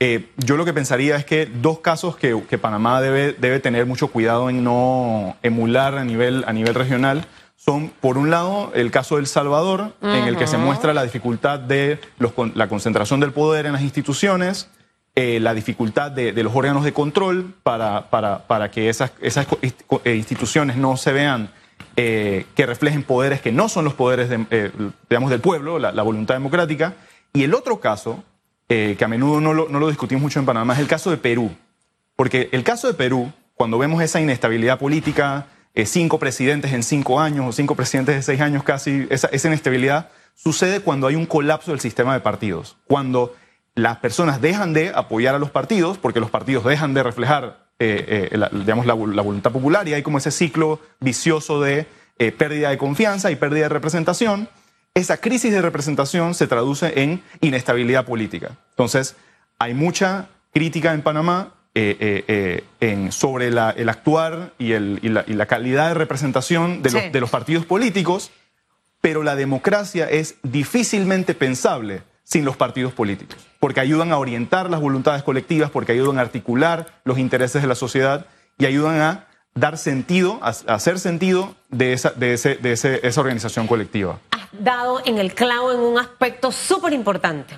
Eh, 0.00 0.30
yo 0.38 0.56
lo 0.56 0.64
que 0.64 0.72
pensaría 0.72 1.16
es 1.16 1.24
que 1.24 1.46
dos 1.46 1.80
casos 1.80 2.16
que, 2.16 2.58
Panamá 2.58 3.00
debe, 3.00 3.34
debe, 3.34 3.60
tener 3.60 3.86
mucho 3.86 4.08
cuidado 4.08 4.48
en 4.48 4.64
no 4.64 5.36
emular 5.42 5.98
a 5.98 6.04
nivel, 6.04 6.42
a 6.46 6.52
nivel 6.52 6.74
regional 6.74 7.26
son, 7.54 7.90
por 7.90 8.16
un 8.16 8.30
lado, 8.30 8.72
el 8.74 8.90
caso 8.90 9.16
del 9.16 9.26
Salvador, 9.26 9.92
en 10.00 10.24
el 10.24 10.38
que 10.38 10.46
se 10.46 10.56
muestra 10.56 10.94
la 10.94 11.02
dificultad 11.02 11.60
de 11.60 12.00
la 12.54 12.68
concentración 12.68 13.20
del 13.20 13.32
poder 13.32 13.66
en 13.66 13.74
las 13.74 13.82
instituciones, 13.82 14.70
eh, 15.14 15.40
la 15.40 15.52
dificultad 15.52 16.10
de, 16.10 16.32
los 16.42 16.54
órganos 16.54 16.84
de 16.84 16.94
control 16.94 17.52
para, 17.62 18.08
para, 18.08 18.70
que 18.70 18.88
esas, 18.88 19.12
esas, 19.20 19.46
eh, 20.04 20.14
instituciones 20.14 20.76
no 20.76 20.96
se 20.96 21.12
vean 21.12 21.50
eh, 21.96 22.46
que 22.54 22.64
reflejen 22.64 23.02
poderes 23.02 23.42
que 23.42 23.52
no 23.52 23.68
son 23.68 23.84
los 23.84 23.92
poderes 23.92 24.30
digamos, 25.10 25.30
del 25.30 25.40
pueblo, 25.40 25.78
la, 25.78 26.02
voluntad 26.02 26.36
democrática. 26.36 26.94
Y 27.34 27.42
el 27.42 27.52
otro 27.52 27.80
caso, 27.80 28.24
que 28.70 29.04
a 29.04 29.08
menudo 29.08 29.40
no 29.40 29.52
lo, 29.52 29.68
no 29.68 29.80
lo 29.80 29.88
discutimos 29.88 30.22
mucho 30.22 30.38
en 30.38 30.46
Panamá, 30.46 30.74
es 30.74 30.78
el 30.78 30.86
caso 30.86 31.10
de 31.10 31.16
Perú. 31.16 31.50
Porque 32.14 32.48
el 32.52 32.62
caso 32.62 32.86
de 32.86 32.94
Perú, 32.94 33.32
cuando 33.54 33.78
vemos 33.78 34.00
esa 34.00 34.20
inestabilidad 34.20 34.78
política, 34.78 35.46
cinco 35.84 36.20
presidentes 36.20 36.72
en 36.72 36.84
cinco 36.84 37.18
años 37.18 37.46
o 37.48 37.52
cinco 37.52 37.74
presidentes 37.74 38.14
de 38.14 38.22
seis 38.22 38.40
años 38.40 38.62
casi, 38.62 39.08
esa, 39.10 39.28
esa 39.32 39.48
inestabilidad 39.48 40.10
sucede 40.34 40.80
cuando 40.80 41.08
hay 41.08 41.16
un 41.16 41.26
colapso 41.26 41.72
del 41.72 41.80
sistema 41.80 42.14
de 42.14 42.20
partidos. 42.20 42.76
Cuando 42.86 43.34
las 43.74 43.98
personas 43.98 44.40
dejan 44.40 44.72
de 44.72 44.92
apoyar 44.94 45.34
a 45.34 45.38
los 45.38 45.50
partidos 45.50 45.98
porque 45.98 46.20
los 46.20 46.30
partidos 46.30 46.64
dejan 46.64 46.94
de 46.94 47.02
reflejar 47.02 47.70
eh, 47.78 48.28
eh, 48.30 48.36
la, 48.36 48.48
digamos, 48.48 48.84
la, 48.86 48.94
voluntad 48.94 49.52
popular 49.52 49.88
y 49.88 49.94
hay 49.94 50.02
como 50.02 50.18
ese 50.18 50.30
ciclo 50.30 50.80
vicioso 51.00 51.60
de 51.60 51.86
eh, 52.18 52.32
pérdida 52.32 52.70
de 52.70 52.78
confianza 52.78 53.30
y 53.30 53.36
pérdida 53.36 53.64
de 53.64 53.68
representación. 53.70 54.48
Esa 54.94 55.18
crisis 55.18 55.52
de 55.52 55.62
representación 55.62 56.34
se 56.34 56.46
traduce 56.46 57.02
en 57.02 57.22
inestabilidad 57.40 58.04
política. 58.04 58.58
Entonces, 58.70 59.16
hay 59.58 59.74
mucha 59.74 60.28
crítica 60.52 60.92
en 60.92 61.02
Panamá 61.02 61.54
en, 61.74 63.12
sobre 63.12 63.46
el 63.48 63.58
actuar 63.88 64.52
y, 64.58 64.72
la, 64.72 65.46
calidad 65.46 65.88
de 65.88 65.94
representación 65.94 66.82
de 66.82 66.90
los, 66.90 67.12
de 67.12 67.20
los 67.20 67.30
partidos 67.30 67.64
políticos, 67.64 68.30
pero 69.00 69.22
la 69.22 69.36
democracia 69.36 70.08
es 70.10 70.36
difícilmente 70.42 71.34
pensable 71.34 72.02
sin 72.24 72.44
los 72.44 72.56
partidos 72.56 72.92
políticos, 72.92 73.38
porque 73.58 73.80
ayudan 73.80 74.12
a 74.12 74.18
orientar 74.18 74.70
las 74.70 74.80
voluntades 74.80 75.22
colectivas, 75.22 75.70
porque 75.70 75.92
ayudan 75.92 76.18
a 76.18 76.22
articular 76.22 77.00
los 77.04 77.18
intereses 77.18 77.62
de 77.62 77.68
la 77.68 77.74
sociedad 77.74 78.26
y 78.58 78.66
ayudan 78.66 79.00
a 79.00 79.26
dar 79.54 79.78
sentido, 79.78 80.38
a, 80.42 80.50
hacer 80.74 80.98
sentido 80.98 81.56
de, 81.70 81.92
esa, 81.92 82.10
de, 82.10 82.34
ese, 82.34 82.56
de 82.56 82.72
esa 82.72 83.20
organización 83.20 83.66
colectiva. 83.66 84.20
Dado 84.60 85.02
en 85.04 85.18
el 85.18 85.34
clavo 85.34 85.72
en 85.72 85.80
un 85.80 85.98
aspecto 85.98 86.52
súper 86.52 86.92
importante 86.92 87.54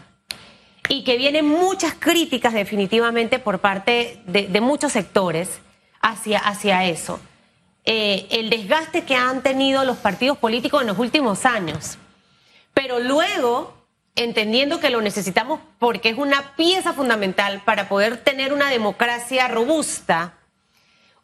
y 0.88 1.04
que 1.04 1.16
vienen 1.16 1.46
muchas 1.46 1.94
críticas 1.94 2.54
definitivamente 2.54 3.38
por 3.38 3.58
parte 3.58 4.22
de, 4.26 4.60
muchos 4.60 4.92
sectores 4.92 5.60
hacia, 6.00 6.38
hacia 6.38 6.84
eso. 6.84 7.20
Eh, 7.84 8.28
el 8.30 8.50
desgaste 8.50 9.04
que 9.04 9.16
han 9.16 9.42
tenido 9.42 9.84
los 9.84 9.96
partidos 9.98 10.38
políticos 10.38 10.82
en 10.82 10.88
los 10.88 10.98
últimos 10.98 11.44
años. 11.44 11.98
Pero 12.74 13.00
luego 13.00 13.74
entendiendo 14.14 14.80
que 14.80 14.90
lo 14.90 15.00
necesitamos 15.00 15.60
porque 15.78 16.10
es 16.10 16.18
una 16.18 16.54
pieza 16.56 16.92
fundamental 16.92 17.62
para 17.64 17.88
poder 17.88 18.18
tener 18.18 18.52
una 18.52 18.70
democracia 18.70 19.48
robusta, 19.48 20.34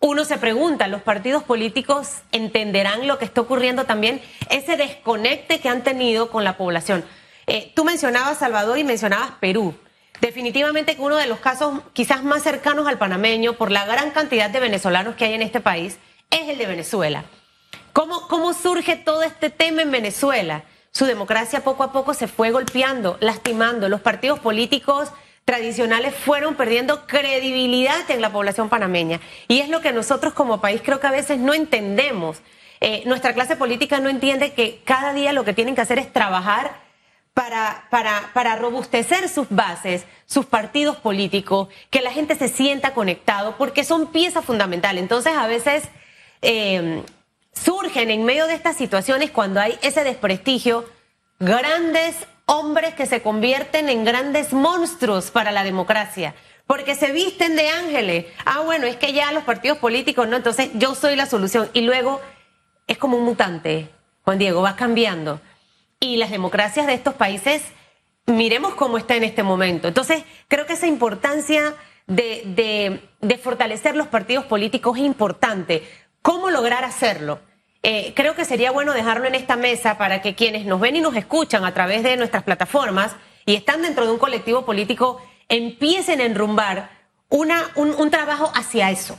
uno 0.01 0.25
se 0.25 0.39
pregunta, 0.39 0.87
¿los 0.87 1.03
partidos 1.03 1.43
políticos 1.43 2.23
entenderán 2.33 3.07
lo 3.07 3.19
que 3.19 3.25
está 3.25 3.41
ocurriendo 3.41 3.85
también? 3.85 4.23
Ese 4.49 4.77
desconecte 4.77 5.61
que 5.61 5.69
han 5.69 5.83
tenido 5.83 6.31
con 6.31 6.45
la 6.45 6.57
población. 6.57 7.05
Eh, 7.47 7.73
tú 7.75 7.85
mencionabas 7.85 8.39
Salvador 8.39 8.79
y 8.79 8.85
mencionabas 8.85 9.33
Perú. 9.41 9.75
Definitivamente 10.21 10.97
que 10.97 11.03
uno 11.03 11.17
de 11.17 11.27
los 11.27 11.39
casos 11.39 11.81
quizás 11.93 12.23
más 12.23 12.43
cercanos 12.43 12.87
al 12.87 12.99
panameño 12.99 13.55
por 13.55 13.71
la 13.71 13.87
gran 13.87 14.11
cantidad 14.11 14.51
de 14.51 14.61
venezolanos 14.61 15.15
que 15.15 15.25
hay 15.25 15.35
en 15.35 15.43
este 15.43 15.61
país 15.61 15.99
es 16.31 16.49
el 16.49 16.59
de 16.59 16.67
Venezuela. 16.67 17.25
¿Cómo, 17.93 18.29
cómo 18.29 18.53
surge 18.53 18.97
todo 18.97 19.23
este 19.23 19.51
tema 19.51 19.83
en 19.83 19.91
Venezuela? 19.91 20.65
su 20.91 21.05
democracia 21.05 21.63
poco 21.63 21.85
a 21.85 21.93
poco 21.93 22.13
se 22.15 22.27
fue 22.27 22.51
golpeando, 22.51 23.19
lastimando. 23.21 23.89
Los 23.89 24.01
partidos 24.01 24.41
políticos 24.41 25.11
tradicionales 25.49 26.15
fueron 26.15 26.57
perdiendo 26.57 27.07
credibilidad 27.07 28.11
en 28.11 28.21
la 28.21 28.31
población 28.31 28.69
panameña. 28.69 29.19
Y 29.49 29.61
es 29.61 29.71
lo 29.71 29.81
que 29.81 29.95
nosotros 29.95 30.35
como 30.35 30.61
país 30.61 30.83
creo 30.85 31.01
que 31.01 31.07
a 31.07 31.11
veces 31.11 31.39
no 31.39 31.55
entendemos. 31.55 32.43
Eh, 32.83 33.03
nuestra 33.07 33.33
clase 33.33 33.57
política 33.57 33.99
no 33.99 34.11
entiende 34.11 34.53
que 34.53 34.83
cada 34.85 35.15
día 35.15 35.33
lo 35.33 35.47
que 35.47 35.55
tienen 35.55 35.75
que 35.75 35.81
hacer 35.81 35.99
es 35.99 36.13
trabajar 36.13 36.83
para, 37.33 37.87
para, 37.89 38.31
para, 38.35 38.57
robustecer 38.57 39.27
sus 39.31 39.47
bases, 39.49 40.05
sus 40.27 40.45
partidos 40.45 40.99
políticos, 40.99 41.69
que 41.89 42.03
la 42.03 42.11
gente 42.11 42.35
se 42.35 42.49
sienta 42.49 42.93
conectado, 42.93 43.57
porque 43.57 43.85
son 43.85 44.09
piezas 44.09 44.45
fundamentales. 44.45 45.01
Entonces, 45.03 45.33
a 45.35 45.47
veces 45.47 45.85
eh, 46.43 47.03
surgen 47.55 48.11
en 48.11 48.23
medio 48.27 48.47
de 48.49 48.53
estas 48.53 48.77
situaciones 48.77 49.31
cuando 49.31 49.61
hay 49.61 49.79
ese 49.81 50.05
desprestigio 50.05 50.85
grandes 51.41 52.17
hombres 52.49 52.95
que 52.95 53.05
se 53.05 53.21
convierten 53.21 53.91
en 53.91 54.05
grandes 54.05 54.55
monstruos 54.55 55.31
para 55.31 55.53
la 55.53 55.65
democracia. 55.65 56.35
Porque 56.67 56.95
se 56.95 57.13
visten 57.13 57.57
de 57.57 57.69
ángeles. 57.69 58.27
Ah, 58.45 58.61
bueno, 58.61 58.87
es 58.87 58.97
que 58.97 59.13
ya 59.13 59.33
los 59.33 59.45
partidos 59.45 59.79
políticos 59.79 60.27
no, 60.29 60.37
entonces 60.37 60.71
yo 60.75 60.95
soy 60.95 61.15
la 61.15 61.27
solución. 61.27 61.69
Y 61.75 61.83
luego 61.83 62.21
es 62.87 62.97
como 62.97 63.19
un 63.19 63.25
mutante, 63.25 63.91
Juan 64.23 64.39
Diego, 64.39 64.63
va 64.63 64.77
cambiando. 64.77 65.41
Y 66.01 66.17
las 66.17 66.31
democracias 66.31 66.87
de 66.87 66.95
estos 66.95 67.15
países, 67.15 67.63
miremos 68.25 68.75
cómo 68.75 68.97
está 68.97 69.15
en 69.17 69.25
este 69.25 69.43
momento. 69.43 69.89
Entonces, 69.89 70.25
creo 70.49 70.65
que 70.65 70.73
esa 70.73 70.87
importancia 70.87 71.75
de, 72.07 73.03
de 73.21 73.39
fortalecer 73.39 73.95
los 73.95 74.07
partidos 74.07 74.47
políticos 74.47 74.97
es 74.97 75.05
importante. 75.05 75.87
¿Cómo 76.23 76.49
lograr 76.49 76.85
hacerlo? 76.85 77.41
Eh, 77.83 78.13
creo 78.17 78.35
que 78.35 78.45
sería 78.45 78.73
bueno 78.73 78.93
dejarlo 78.93 79.27
en 79.27 79.35
esta 79.35 79.57
mesa 79.57 79.99
para 79.99 80.21
que 80.21 80.35
quienes 80.35 80.67
nos 80.67 80.81
ven 80.81 80.97
y 80.97 81.01
nos 81.01 81.15
escuchan 81.15 81.65
a 81.65 81.73
través 81.73 82.03
de 82.03 82.17
nuestras 82.17 82.43
plataformas 82.43 83.15
y 83.47 83.55
están 83.55 83.83
dentro 83.83 84.05
de 84.05 84.13
un 84.13 84.19
colectivo 84.19 84.65
político 84.65 85.23
empiecen 85.49 86.21
a 86.21 86.25
enrumbar 86.25 86.91
una, 87.29 87.63
un, 87.77 88.11
trabajo 88.11 88.51
hacia 88.55 88.91
eso. 88.91 89.19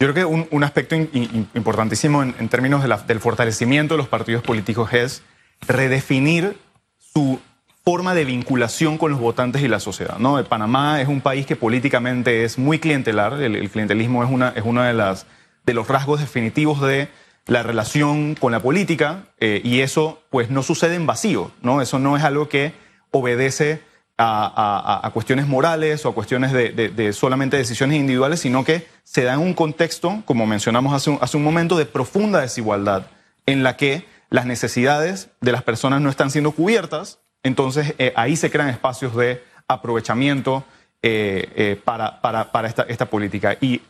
Yo 0.00 0.12
creo 0.12 0.14
que 0.14 0.46
un, 0.50 0.64
aspecto 0.64 0.96
importantísimo 0.96 2.22
en, 2.22 2.48
términos 2.48 2.82
del 3.06 3.20
fortalecimiento 3.20 3.94
de 3.94 3.98
los 3.98 4.08
partidos 4.08 4.42
políticos 4.42 4.92
es 4.92 5.22
redefinir 5.60 6.56
su 6.98 7.40
forma 7.84 8.14
de 8.14 8.24
vinculación 8.24 8.96
con 8.98 9.10
los 9.10 9.20
votantes 9.20 9.62
y 9.62 9.68
la 9.68 9.80
sociedad. 9.80 10.18
¿no? 10.18 10.42
Panamá 10.44 11.00
es 11.00 11.08
un 11.08 11.20
país 11.20 11.46
que 11.46 11.56
políticamente 11.56 12.44
es 12.44 12.58
muy 12.58 12.78
clientelar, 12.78 13.40
el, 13.42 13.70
clientelismo 13.70 14.24
es, 14.24 14.30
una, 14.30 14.50
es 14.56 14.62
uno 14.64 14.82
de, 14.82 14.92
las, 14.92 15.26
de 15.66 15.74
los 15.74 15.88
rasgos 15.88 16.20
definitivos 16.20 16.80
de 16.80 17.08
la 17.46 17.62
relación 17.62 18.34
con 18.34 18.52
la 18.52 18.60
política 18.60 19.24
eh, 19.40 19.60
y 19.64 19.80
eso 19.80 20.22
pues 20.30 20.50
no 20.50 20.62
sucede 20.62 20.94
en 20.94 21.06
vacío, 21.06 21.50
¿no? 21.60 21.82
Eso 21.82 21.98
no 21.98 22.16
es 22.16 22.22
algo 22.22 22.48
que 22.48 22.72
obedece 23.10 23.80
a, 24.24 25.10
cuestiones 25.12 25.48
morales 25.48 26.06
o 26.06 26.10
a 26.10 26.14
cuestiones 26.14 26.52
de, 26.52 27.12
solamente 27.12 27.56
decisiones 27.56 27.98
individuales, 27.98 28.38
sino 28.38 28.64
que 28.64 28.86
se 29.02 29.24
da 29.24 29.34
en 29.34 29.40
un 29.40 29.52
contexto, 29.52 30.22
como 30.24 30.46
mencionamos 30.46 30.94
hace 30.94 31.10
un, 31.10 31.18
hace 31.20 31.36
un 31.36 31.42
momento, 31.42 31.76
de 31.76 31.86
profunda 31.86 32.40
desigualdad 32.40 33.06
en 33.46 33.64
la 33.64 33.76
que 33.76 34.06
las 34.30 34.46
necesidades 34.46 35.30
de 35.40 35.50
las 35.50 35.64
personas 35.64 36.00
no 36.00 36.08
están 36.08 36.30
siendo 36.30 36.52
cubiertas, 36.52 37.18
entonces 37.42 37.94
eh, 37.98 38.12
ahí 38.14 38.36
se 38.36 38.48
crean 38.48 38.68
espacios 38.68 39.16
de 39.16 39.42
aprovechamiento 39.66 40.64
eh, 41.02 41.80
para, 41.84 42.20
para, 42.20 42.52
para 42.52 42.68
esta, 42.68 42.82
esta 42.84 43.06
política. 43.06 43.56
Y 43.60 43.82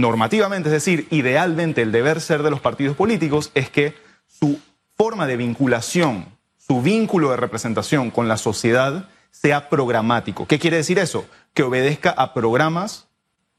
normativamente, 0.00 0.68
es 0.68 0.72
decir, 0.72 1.06
idealmente 1.10 1.82
el 1.82 1.92
deber 1.92 2.20
ser 2.20 2.42
de 2.42 2.50
los 2.50 2.60
partidos 2.60 2.96
políticos 2.96 3.50
es 3.54 3.70
que 3.70 3.94
su 4.26 4.60
forma 4.96 5.26
de 5.26 5.36
vinculación, 5.36 6.26
su 6.56 6.82
vínculo 6.82 7.30
de 7.30 7.36
representación 7.36 8.10
con 8.10 8.28
la 8.28 8.36
sociedad 8.36 9.08
sea 9.30 9.68
programático. 9.68 10.46
¿Qué 10.46 10.58
quiere 10.58 10.78
decir 10.78 10.98
eso? 10.98 11.26
Que 11.54 11.62
obedezca 11.62 12.10
a 12.10 12.34
programas 12.34 13.08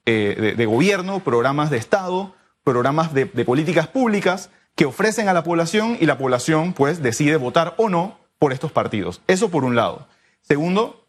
eh, 0.05 0.53
de, 0.57 0.65
gobierno, 0.65 1.19
programas 1.19 1.69
de 1.69 1.77
Estado, 1.77 2.35
programas 2.63 3.13
de, 3.13 3.25
de 3.25 3.45
políticas 3.45 3.87
públicas 3.87 4.49
que 4.75 4.85
ofrecen 4.85 5.29
a 5.29 5.33
la 5.33 5.43
población 5.43 5.97
y 5.99 6.05
la 6.05 6.17
población 6.17 6.73
pues 6.73 7.01
decide 7.01 7.37
votar 7.37 7.75
o 7.77 7.89
no 7.89 8.17
por 8.37 8.53
estos 8.53 8.71
partidos. 8.71 9.21
Eso 9.27 9.49
por 9.49 9.63
un 9.63 9.75
lado. 9.75 10.07
Segundo, 10.41 11.05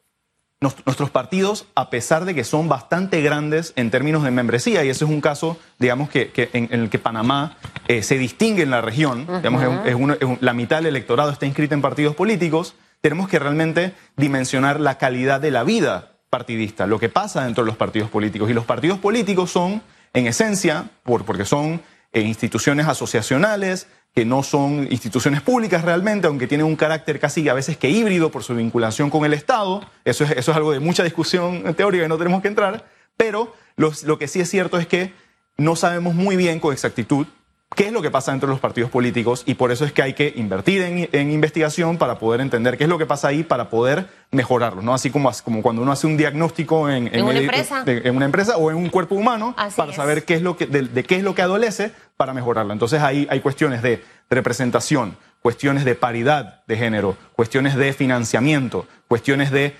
nuestros 0.60 1.08
partidos, 1.08 1.66
a 1.74 1.88
pesar 1.88 2.26
de 2.26 2.34
que 2.34 2.44
son 2.44 2.68
bastante 2.68 3.22
grandes 3.22 3.72
en 3.76 3.90
términos 3.90 4.22
de 4.24 4.30
membresía, 4.30 4.84
y 4.84 4.90
eso 4.90 5.06
es 5.06 5.10
un 5.10 5.22
caso, 5.22 5.58
digamos, 5.78 6.10
que, 6.10 6.30
en, 6.52 6.68
el 6.70 6.90
que 6.90 6.98
Panamá 6.98 7.56
eh, 7.88 8.02
se 8.02 8.18
distingue 8.18 8.62
en 8.62 8.70
la 8.70 8.82
región, 8.82 9.26
digamos, 9.26 10.18
la 10.40 10.52
mitad 10.52 10.76
del 10.76 10.86
electorado 10.86 11.30
está 11.30 11.46
inscrita 11.46 11.74
en 11.74 11.80
partidos 11.80 12.14
políticos, 12.14 12.74
tenemos 13.00 13.28
que 13.28 13.38
realmente 13.38 13.94
dimensionar 14.18 14.80
la 14.80 14.98
calidad 14.98 15.40
de 15.40 15.50
la 15.50 15.64
vida 15.64 16.12
partidista, 16.28 16.86
lo 16.86 16.98
que 16.98 17.08
pasa 17.08 17.44
dentro 17.44 17.64
de 17.64 17.68
los 17.68 17.78
partidos 17.78 18.10
políticos. 18.10 18.50
Y 18.50 18.52
los 18.52 18.66
partidos 18.66 18.98
políticos 18.98 19.50
son, 19.50 19.82
en 20.12 20.26
esencia, 20.26 20.90
por, 21.02 21.24
porque 21.24 21.46
son 21.46 21.80
eh, 22.12 22.20
instituciones 22.20 22.86
asociacionales, 22.86 23.88
que 24.14 24.24
no 24.24 24.42
son 24.42 24.88
instituciones 24.90 25.40
públicas 25.40 25.84
realmente, 25.84 26.26
aunque 26.26 26.46
tienen 26.46 26.66
un 26.66 26.76
carácter 26.76 27.20
casi 27.20 27.48
a 27.48 27.54
veces 27.54 27.76
que 27.76 27.90
híbrido 27.90 28.30
por 28.30 28.42
su 28.42 28.54
vinculación 28.54 29.08
con 29.08 29.24
el 29.24 29.32
Estado. 29.32 29.84
Eso 30.04 30.24
es, 30.24 30.32
eso 30.32 30.50
es 30.50 30.56
algo 30.56 30.72
de 30.72 30.80
mucha 30.80 31.04
discusión 31.04 31.74
teórica 31.76 32.04
y 32.04 32.08
no 32.08 32.18
tenemos 32.18 32.42
que 32.42 32.48
entrar. 32.48 32.84
Pero 33.16 33.54
lo 33.76 34.18
que 34.18 34.28
sí 34.28 34.40
es 34.40 34.50
cierto 34.50 34.78
es 34.78 34.86
que 34.86 35.12
no 35.56 35.76
sabemos 35.76 36.14
muy 36.14 36.36
bien 36.36 36.58
con 36.58 36.72
exactitud 36.72 37.26
qué 37.76 37.86
es 37.86 37.92
lo 37.92 38.02
que 38.02 38.10
pasa 38.10 38.32
dentro 38.32 38.48
de 38.48 38.54
los 38.54 38.60
partidos 38.60 38.90
políticos 38.90 39.42
y 39.46 39.54
por 39.54 39.70
eso 39.70 39.84
es 39.84 39.92
que 39.92 40.02
hay 40.02 40.14
que 40.14 40.32
invertir 40.36 40.82
en, 40.82 41.30
investigación 41.30 41.98
para 41.98 42.18
poder 42.18 42.40
entender 42.40 42.76
qué 42.76 42.84
es 42.84 42.90
lo 42.90 42.98
que 42.98 43.06
pasa 43.06 43.28
ahí 43.28 43.42
para 43.42 43.70
poder 43.70 44.08
mejorarlo, 44.32 44.82
¿no? 44.82 44.92
Así 44.92 45.10
como, 45.10 45.30
como 45.44 45.62
cuando 45.62 45.82
uno 45.82 45.92
hace 45.92 46.06
un 46.06 46.16
diagnóstico 46.16 46.90
en, 46.90 47.14
en, 47.14 47.24
una, 47.24 47.38
empresa? 47.38 47.84
en 47.86 48.16
una, 48.16 48.24
empresa. 48.24 48.56
o 48.56 48.70
en 48.70 48.76
un 48.76 48.88
cuerpo 48.88 49.14
humano 49.14 49.54
para 49.76 49.92
saber 49.92 50.24
qué 50.24 50.34
es 50.34 50.42
lo 50.42 50.56
que, 50.56 50.66
de, 50.66 51.04
qué 51.04 51.16
es 51.16 51.22
lo 51.22 51.34
que 51.34 51.42
adolece 51.42 51.92
para 52.16 52.34
mejorarlo. 52.34 52.72
Entonces 52.72 53.02
ahí 53.02 53.26
hay 53.30 53.40
cuestiones 53.40 53.82
de 53.82 54.04
representación, 54.28 55.16
cuestiones 55.40 55.84
de 55.84 55.94
paridad 55.94 56.62
de 56.66 56.76
género, 56.76 57.16
cuestiones 57.34 57.76
de 57.76 57.92
financiamiento, 57.92 58.86
cuestiones 59.06 59.50
de 59.52 59.76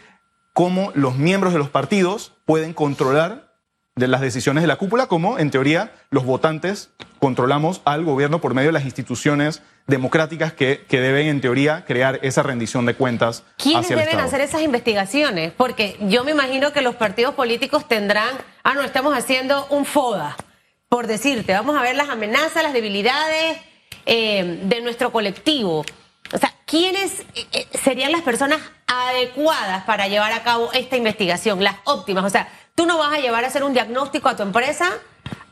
cómo 0.53 0.93
los 0.95 1.17
miembros 1.17 1.53
de 1.53 1.59
los 1.59 1.71
partidos 1.71 2.33
pueden 2.45 2.73
controlar 2.73 3.50
de 3.97 4.09
las 4.09 4.21
decisiones 4.21 4.63
de 4.63 4.69
la 4.69 4.77
cúpula, 4.77 5.07
como 5.07 5.39
en 5.39 5.51
teoría 5.51 5.93
los 6.11 6.25
votantes 6.25 6.91
controlamos 7.19 7.83
al 7.85 8.05
gobierno 8.05 8.41
por 8.41 8.55
medio 8.55 8.69
de 8.69 8.73
las 8.73 8.85
instituciones 8.85 9.63
democráticas 9.87 10.53
que, 10.53 10.85
que 10.89 11.01
deben 11.01 11.27
en 11.27 11.41
teoría 11.41 11.85
crear 11.85 12.19
esa 12.23 12.43
rendición 12.43 12.87
de 12.87 12.95
cuentas. 12.95 13.45
¿Quiénes 13.57 13.89
deben 13.89 14.21
hacer 14.21 14.41
esas 14.41 14.63
investigaciones? 14.63 15.53
Porque 15.53 15.97
yo 16.09 16.25
me 16.25 16.31
imagino 16.31 16.73
que 16.73 16.81
los 16.81 16.95
partidos 16.95 17.35
políticos 17.35 17.89
tendrán, 17.89 18.31
ah, 18.63 18.75
no, 18.75 18.83
estamos 18.83 19.17
haciendo 19.17 19.67
un 19.67 19.85
FODA, 19.85 20.37
por 20.89 21.07
decirte, 21.07 21.53
vamos 21.53 21.77
a 21.77 21.83
ver 21.83 21.97
las 21.97 22.09
amenazas, 22.09 22.63
las 22.63 22.73
debilidades 22.73 23.59
eh, 24.07 24.61
de 24.65 24.81
nuestro 24.81 25.13
colectivo. 25.13 25.85
O 26.33 26.39
sea, 26.39 26.55
¿quiénes 26.65 27.21
eh, 27.35 27.47
eh, 27.53 27.69
serían 27.83 28.13
las 28.13 28.23
personas 28.23 28.61
adecuadas 28.87 29.85
para 29.85 30.09
llevar 30.09 30.33
a 30.33 30.43
cabo 30.43 30.73
esta 30.73 30.97
investigación, 30.97 31.63
las 31.63 31.77
óptimas? 31.85 32.25
O 32.25 32.31
sea, 32.31 32.49
Tú 32.81 32.87
no 32.87 32.97
vas 32.97 33.13
a 33.13 33.21
llevar 33.21 33.45
a 33.45 33.49
hacer 33.49 33.63
un 33.63 33.75
diagnóstico 33.75 34.31
a 34.31 34.37
tu 34.37 34.43
empresa 34.43 34.91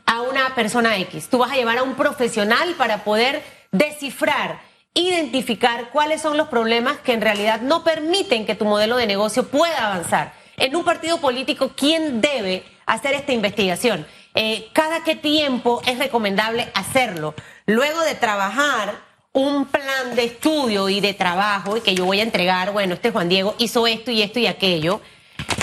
a 0.07 0.21
una 0.21 0.55
persona 0.55 0.97
X. 0.97 1.29
Tú 1.29 1.37
vas 1.37 1.51
a 1.51 1.55
llevar 1.55 1.77
a 1.77 1.83
un 1.83 1.93
profesional 1.93 2.73
para 2.73 3.03
poder 3.03 3.43
descifrar, 3.71 4.61
identificar 4.95 5.91
cuáles 5.91 6.23
son 6.23 6.37
los 6.37 6.47
problemas 6.47 6.97
que 6.97 7.13
en 7.13 7.21
realidad 7.21 7.61
no 7.61 7.83
permiten 7.83 8.47
que 8.47 8.55
tu 8.55 8.65
modelo 8.65 8.97
de 8.97 9.05
negocio 9.05 9.45
pueda 9.47 9.91
avanzar. 9.91 10.33
En 10.57 10.75
un 10.75 10.83
partido 10.83 11.21
político, 11.21 11.69
¿quién 11.75 12.19
debe 12.19 12.65
hacer 12.87 13.13
esta 13.13 13.31
investigación? 13.31 14.07
Eh, 14.33 14.67
¿Cada 14.73 15.03
qué 15.03 15.15
tiempo 15.15 15.83
es 15.85 15.99
recomendable 15.99 16.71
hacerlo? 16.73 17.35
Luego 17.67 18.01
de 18.01 18.15
trabajar 18.15 18.95
un 19.33 19.65
plan 19.65 20.15
de 20.15 20.25
estudio 20.25 20.89
y 20.89 21.01
de 21.01 21.13
trabajo 21.13 21.77
y 21.77 21.81
que 21.81 21.95
yo 21.95 22.05
voy 22.05 22.19
a 22.19 22.23
entregar, 22.23 22.71
bueno, 22.71 22.95
este 22.95 23.11
Juan 23.11 23.29
Diego 23.29 23.55
hizo 23.59 23.85
esto 23.87 24.11
y 24.11 24.21
esto 24.21 24.39
y 24.39 24.47
aquello 24.47 25.01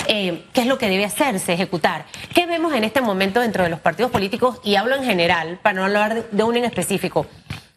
eh, 0.09 0.45
qué 0.53 0.63
es 0.63 0.67
lo 0.67 0.79
que 0.79 0.89
debe 0.89 1.05
hacerse, 1.05 1.53
ejecutar. 1.53 2.07
¿Qué 2.35 2.47
vemos 2.47 2.73
en 2.75 2.85
este 2.85 3.01
momento 3.01 3.41
dentro 3.41 3.65
de 3.65 3.71
los 3.71 3.81
partidos 3.81 4.11
políticos? 4.11 4.61
Y 4.63 4.77
hablo 4.77 4.95
en 4.95 5.05
general, 5.05 5.59
para 5.63 5.75
no 5.75 5.85
hablar 5.85 6.31
de 6.31 6.45
uno 6.45 6.59
en 6.59 6.65
específico. 6.65 7.27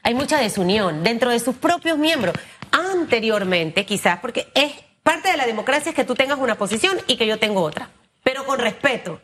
Hay 0.03 0.13
mucha 0.13 0.39
desunión 0.39 1.03
dentro 1.03 1.31
de 1.31 1.39
sus 1.39 1.55
propios 1.55 1.97
miembros. 1.97 2.35
Anteriormente, 2.71 3.85
quizás, 3.85 4.19
porque 4.19 4.47
es 4.53 4.73
parte 5.03 5.31
de 5.31 5.37
la 5.37 5.47
democracia 5.47 5.89
es 5.89 5.95
que 5.95 6.03
tú 6.03 6.15
tengas 6.15 6.37
una 6.37 6.55
posición 6.55 6.97
y 7.07 7.17
que 7.17 7.25
yo 7.25 7.39
tengo 7.39 7.61
otra, 7.61 7.89
pero 8.23 8.45
con 8.45 8.59
respeto. 8.59 9.21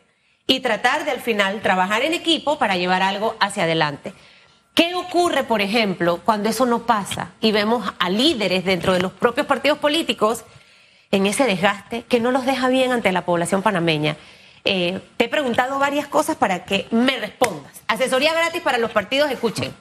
Y 0.48 0.60
tratar 0.60 1.04
de 1.04 1.12
al 1.12 1.20
final 1.20 1.60
trabajar 1.60 2.02
en 2.02 2.12
equipo 2.12 2.58
para 2.58 2.76
llevar 2.76 3.02
algo 3.02 3.36
hacia 3.40 3.64
adelante. 3.64 4.12
¿Qué 4.76 4.94
ocurre, 4.94 5.42
por 5.42 5.62
ejemplo, 5.62 6.20
cuando 6.22 6.50
eso 6.50 6.66
no 6.66 6.80
pasa 6.80 7.30
y 7.40 7.50
vemos 7.50 7.90
a 7.98 8.10
líderes 8.10 8.62
dentro 8.66 8.92
de 8.92 9.00
los 9.00 9.10
propios 9.10 9.46
partidos 9.46 9.78
políticos 9.78 10.44
en 11.10 11.24
ese 11.24 11.44
desgaste 11.44 12.02
que 12.02 12.20
no 12.20 12.30
los 12.30 12.44
deja 12.44 12.68
bien 12.68 12.92
ante 12.92 13.10
la 13.10 13.24
población 13.24 13.62
panameña. 13.62 14.18
Eh, 14.66 15.00
te 15.16 15.24
he 15.24 15.28
preguntado 15.30 15.78
varias 15.78 16.08
cosas 16.08 16.36
para 16.36 16.66
que 16.66 16.86
me 16.90 17.18
respondas. 17.18 17.72
Asesoría 17.88 18.34
gratis 18.34 18.60
para 18.60 18.76
los 18.76 18.90
partidos, 18.90 19.30
escuchen. 19.30 19.72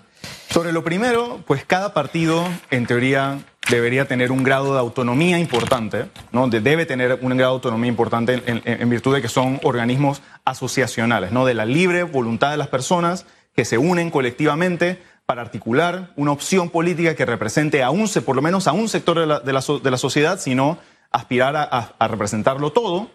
Sobre 0.49 0.71
lo 0.71 0.85
primero, 0.85 1.41
pues 1.45 1.65
cada 1.65 1.93
partido, 1.93 2.47
en 2.71 2.85
teoría, 2.85 3.39
debería 3.69 4.07
tener 4.07 4.31
un 4.31 4.43
grado 4.43 4.75
de 4.75 4.79
autonomía 4.79 5.37
importante, 5.39 6.05
¿no? 6.31 6.47
debe 6.47 6.85
tener 6.85 7.19
un 7.21 7.35
grado 7.35 7.51
de 7.51 7.55
autonomía 7.57 7.89
importante 7.89 8.41
en, 8.45 8.89
virtud 8.89 9.15
de 9.15 9.21
que 9.21 9.27
son 9.27 9.59
organismos 9.63 10.21
asociacionales, 10.45 11.33
¿no? 11.33 11.45
de 11.45 11.53
la 11.53 11.65
libre 11.65 12.03
voluntad 12.03 12.51
de 12.51 12.57
las 12.57 12.69
personas 12.69 13.25
que 13.55 13.65
se 13.65 13.77
unen 13.77 14.11
colectivamente 14.11 15.01
para 15.25 15.41
articular 15.41 16.11
una 16.15 16.31
opción 16.31 16.69
política 16.69 17.15
que 17.15 17.25
represente 17.25 17.81
a 17.81 17.89
un, 17.89 18.07
por 18.25 18.35
lo 18.35 18.41
menos 18.41 18.67
a 18.67 18.73
un 18.73 18.89
sector 18.89 19.19
de 19.19 19.25
la, 19.25 19.39
de 19.39 19.53
la, 19.53 19.63
de 19.83 19.91
la 19.91 19.97
sociedad, 19.97 20.39
sino 20.39 20.77
aspirar 21.11 21.55
a, 21.55 22.07
representarlo 22.07 22.71
todo, 22.71 23.09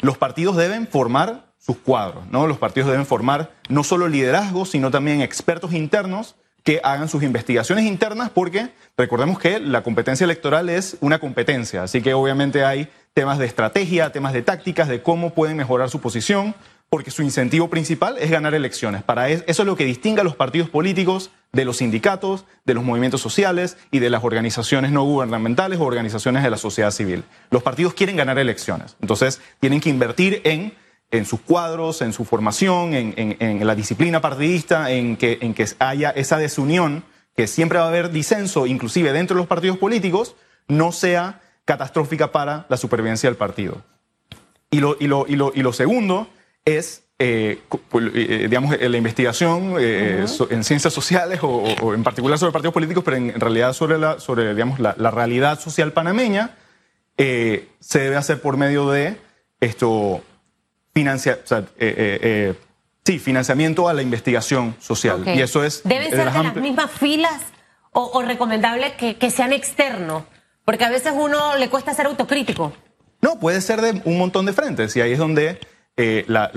los 0.00 0.16
partidos 0.16 0.56
deben 0.56 0.88
formar 0.88 1.52
sus 1.58 1.76
cuadros, 1.76 2.26
¿no? 2.28 2.46
Los 2.46 2.58
partidos 2.58 2.90
deben 2.90 3.06
formar 3.06 3.52
no 3.68 3.84
solo 3.84 4.08
liderazgos, 4.08 4.70
sino 4.70 4.90
también 4.90 5.20
expertos 5.20 5.72
internos 5.72 6.34
que 6.64 6.80
hagan 6.82 7.08
sus 7.08 7.22
investigaciones 7.22 7.84
internas, 7.84 8.30
porque 8.30 8.70
recordemos 8.96 9.38
que 9.38 9.60
la 9.60 9.82
competencia 9.82 10.24
electoral 10.24 10.68
es 10.68 10.96
una 11.00 11.18
competencia, 11.18 11.82
así 11.82 12.02
que 12.02 12.14
obviamente 12.14 12.64
hay 12.64 12.88
temas 13.14 13.38
de 13.38 13.46
estrategia, 13.46 14.10
temas 14.10 14.32
de 14.32 14.42
tácticas, 14.42 14.88
de 14.88 15.02
cómo 15.02 15.34
pueden 15.34 15.56
mejorar 15.56 15.90
su 15.90 16.00
posición, 16.00 16.54
porque 16.92 17.10
su 17.10 17.22
incentivo 17.22 17.70
principal 17.70 18.18
es 18.18 18.30
ganar 18.30 18.52
elecciones. 18.52 19.02
Para 19.02 19.30
eso 19.30 19.44
es 19.46 19.58
lo 19.64 19.76
que 19.76 19.86
distingue 19.86 20.20
a 20.20 20.24
los 20.24 20.36
partidos 20.36 20.68
políticos 20.68 21.30
de 21.50 21.64
los 21.64 21.78
sindicatos, 21.78 22.44
de 22.66 22.74
los 22.74 22.84
movimientos 22.84 23.22
sociales 23.22 23.78
y 23.90 23.98
de 23.98 24.10
las 24.10 24.22
organizaciones 24.24 24.92
no 24.92 25.02
gubernamentales 25.02 25.80
o 25.80 25.84
organizaciones 25.84 26.42
de 26.42 26.50
la 26.50 26.58
sociedad 26.58 26.90
civil. 26.90 27.24
Los 27.50 27.62
partidos 27.62 27.94
quieren 27.94 28.16
ganar 28.16 28.38
elecciones, 28.38 28.98
entonces 29.00 29.40
tienen 29.58 29.80
que 29.80 29.88
invertir 29.88 30.42
en, 30.44 30.74
en 31.10 31.24
sus 31.24 31.40
cuadros, 31.40 32.02
en 32.02 32.12
su 32.12 32.26
formación, 32.26 32.92
en, 32.92 33.14
en, 33.16 33.66
la 33.66 33.74
disciplina 33.74 34.20
partidista, 34.20 34.90
en 34.90 35.16
que, 35.16 35.38
en 35.40 35.54
que 35.54 35.66
haya 35.78 36.10
esa 36.10 36.36
desunión, 36.36 37.04
que 37.34 37.46
siempre 37.46 37.78
va 37.78 37.86
a 37.86 37.88
haber 37.88 38.10
disenso, 38.10 38.66
inclusive 38.66 39.14
dentro 39.14 39.34
de 39.34 39.40
los 39.40 39.48
partidos 39.48 39.78
políticos, 39.78 40.36
no 40.68 40.92
sea 40.92 41.40
catastrófica 41.64 42.32
para 42.32 42.66
la 42.68 42.76
supervivencia 42.76 43.30
del 43.30 43.38
partido. 43.38 43.80
Y 44.70 44.80
lo, 44.80 44.98
y 45.00 45.06
lo, 45.06 45.24
y 45.26 45.36
lo, 45.36 45.52
y 45.54 45.62
lo 45.62 45.72
segundo 45.72 46.28
es, 46.64 47.04
eh, 47.18 47.60
pues, 47.88 48.06
eh, 48.14 48.46
digamos, 48.48 48.78
la 48.78 48.96
investigación 48.96 49.76
eh, 49.78 50.24
en 50.50 50.64
ciencias 50.64 50.92
sociales 50.92 51.40
o, 51.42 51.94
en 51.94 52.02
particular 52.02 52.38
sobre 52.38 52.52
partidos 52.52 52.74
políticos, 52.74 53.04
pero 53.04 53.16
en, 53.16 53.40
realidad 53.40 53.72
sobre, 53.72 53.98
la, 53.98 54.20
sobre 54.20 54.54
digamos, 54.54 54.78
la, 54.78 55.10
realidad 55.10 55.60
social 55.60 55.92
panameña, 55.92 56.56
se 57.16 57.98
debe 57.98 58.16
hacer 58.16 58.40
por 58.40 58.56
medio 58.56 58.90
de 58.90 59.16
esto, 59.60 60.22
financia, 60.92 61.38
sí, 63.04 63.18
financiamiento 63.18 63.88
a 63.88 63.94
la 63.94 64.02
investigación 64.02 64.74
social. 64.80 65.22
Y 65.26 65.40
eso 65.40 65.62
es... 65.62 65.82
¿Deben 65.84 66.10
ser 66.10 66.18
de 66.18 66.24
las, 66.24 66.56
mismas 66.56 66.90
filas 66.90 67.40
o, 67.92 68.22
recomendable 68.22 68.94
que, 68.96 69.16
que 69.16 69.30
sean 69.30 69.52
externos? 69.52 70.24
Porque 70.64 70.84
a 70.84 70.90
veces 70.90 71.12
uno 71.14 71.56
le 71.56 71.68
cuesta 71.70 71.94
ser 71.94 72.06
autocrítico. 72.06 72.72
No, 73.20 73.38
puede 73.38 73.60
ser 73.60 73.80
de 73.80 74.02
un 74.04 74.18
montón 74.18 74.46
de 74.46 74.52
frentes 74.52 74.96
y 74.96 75.00
ahí 75.00 75.12
es 75.12 75.18
donde 75.18 75.60
eh, 75.96 76.24
la, 76.26 76.50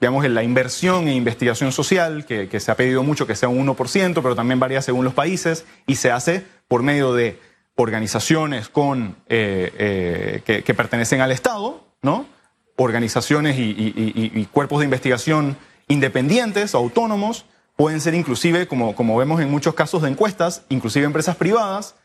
digamos, 0.00 0.26
la 0.26 0.42
inversión 0.42 1.06
en 1.08 1.16
investigación 1.16 1.70
social, 1.70 2.24
que, 2.24 2.60
se 2.60 2.70
ha 2.70 2.76
pedido 2.76 3.02
mucho 3.02 3.26
que 3.26 3.36
sea 3.36 3.48
un 3.48 3.66
1%, 3.66 4.14
pero 4.22 4.34
también 4.34 4.58
varía 4.58 4.80
según 4.80 5.04
los 5.04 5.14
países, 5.14 5.66
y 5.86 5.96
se 5.96 6.10
hace 6.10 6.44
por 6.66 6.82
medio 6.82 7.12
de 7.12 7.38
organizaciones 7.76 8.68
con, 8.68 9.16
eh, 9.28 10.42
eh, 10.46 10.62
que, 10.64 10.74
pertenecen 10.74 11.20
al 11.20 11.30
Estado, 11.30 11.84
¿no? 12.02 12.26
organizaciones 12.76 13.56
y, 13.58 14.48
cuerpos 14.52 14.78
de 14.78 14.84
investigación 14.84 15.56
independientes, 15.88 16.74
autónomos, 16.74 17.44
pueden 17.76 18.00
ser 18.00 18.14
inclusive, 18.14 18.66
como, 18.66 18.94
como 18.94 19.16
vemos 19.16 19.40
en 19.40 19.50
muchos 19.50 19.74
casos 19.74 20.02
de 20.02 20.10
encuestas, 20.10 20.62
inclusive 20.68 21.04
empresas 21.04 21.36
privadas, 21.36 21.96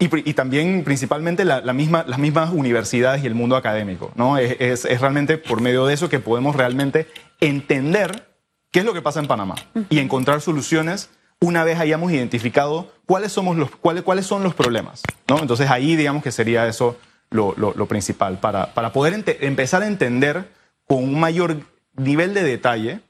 y, 0.00 0.32
también 0.32 0.82
principalmente 0.82 1.44
la, 1.44 1.60
misma, 1.74 2.04
las 2.06 2.18
mismas 2.18 2.50
universidades 2.50 3.22
y 3.22 3.26
el 3.26 3.34
mundo 3.34 3.54
académico. 3.54 4.10
¿no? 4.14 4.38
Es, 4.38 4.84
es, 4.84 5.00
realmente 5.00 5.36
por 5.36 5.60
medio 5.60 5.86
de 5.86 5.94
eso 5.94 6.08
que 6.08 6.18
podemos 6.18 6.56
realmente 6.56 7.06
entender 7.40 8.26
qué 8.70 8.80
es 8.80 8.84
lo 8.86 8.94
que 8.94 9.02
pasa 9.02 9.20
en 9.20 9.26
Panamá 9.26 9.56
y 9.90 9.98
encontrar 9.98 10.40
soluciones 10.40 11.10
una 11.38 11.64
vez 11.64 11.78
hayamos 11.78 12.12
identificado 12.12 12.92
cuáles, 13.06 13.32
somos 13.32 13.56
los, 13.56 13.70
cuáles, 13.70 14.02
cuáles 14.02 14.26
son 14.26 14.42
los 14.42 14.54
problemas. 14.54 15.02
¿no? 15.28 15.38
Entonces 15.38 15.70
ahí 15.70 15.96
digamos 15.96 16.22
que 16.22 16.32
sería 16.32 16.66
eso 16.66 16.98
lo, 17.30 17.54
lo, 17.56 17.86
principal, 17.86 18.40
para, 18.40 18.72
para 18.74 18.92
poder 18.92 19.22
empezar 19.40 19.82
a 19.82 19.86
entender 19.86 20.50
con 20.86 21.04
un 21.04 21.20
mayor 21.20 21.58
nivel 21.94 22.34
de 22.34 22.42
detalle 22.42 23.00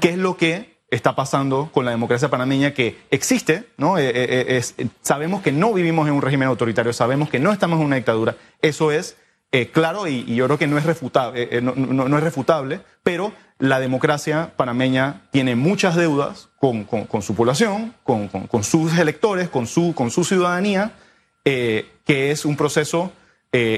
qué 0.00 0.10
es 0.10 0.18
lo 0.18 0.36
que 0.36 0.73
está 0.94 1.14
pasando 1.14 1.70
con 1.72 1.84
la 1.84 1.90
democracia 1.90 2.30
panameña 2.30 2.72
que 2.72 2.98
existe, 3.10 3.64
¿no? 3.76 3.98
Eh, 3.98 4.08
eh, 4.08 4.62
eh, 4.78 4.86
sabemos 5.02 5.42
que 5.42 5.52
no 5.52 5.72
vivimos 5.72 6.06
en 6.08 6.14
un 6.14 6.22
régimen 6.22 6.48
autoritario, 6.48 6.92
sabemos 6.92 7.28
que 7.28 7.40
no 7.40 7.52
estamos 7.52 7.80
en 7.80 7.86
una 7.86 7.96
dictadura, 7.96 8.36
eso 8.62 8.92
es 8.92 9.16
claro 9.72 10.08
y, 10.08 10.34
yo 10.34 10.46
creo 10.46 10.58
que 10.58 10.66
no 10.66 10.78
es, 10.78 10.84
refutable, 10.84 11.62
no, 11.62 12.18
es 12.18 12.24
refutable, 12.24 12.80
pero 13.04 13.32
la 13.60 13.78
democracia 13.78 14.52
panameña 14.56 15.22
tiene 15.30 15.54
muchas 15.54 15.94
deudas 15.94 16.48
con, 16.58 16.88
su 17.22 17.36
población, 17.36 17.94
con, 18.02 18.64
sus 18.64 18.98
electores, 18.98 19.48
con 19.48 19.68
su, 19.68 19.94
con 19.94 20.10
su 20.10 20.24
ciudadanía, 20.24 20.90
que 21.44 21.86
es 22.04 22.44
un 22.44 22.56
proceso 22.56 23.12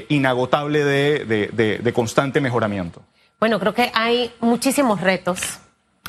inagotable 0.09 0.83
de 0.83 1.93
constante 1.93 2.41
mejoramiento. 2.41 3.03
Bueno, 3.39 3.59
creo 3.59 3.75
que 3.75 3.91
hay 3.93 4.31
muchísimos 4.39 4.99
retos 5.01 5.59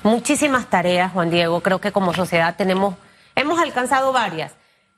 muchísimas 0.02 0.68
tareas, 0.70 1.12
Juan 1.12 1.30
Diego. 1.30 1.60
Creo 1.60 1.80
que 1.80 1.92
como 1.92 2.14
sociedad 2.14 2.56
tenemos, 2.56 2.94
hemos 3.34 3.58
alcanzado 3.58 4.12
varias. 4.12 4.52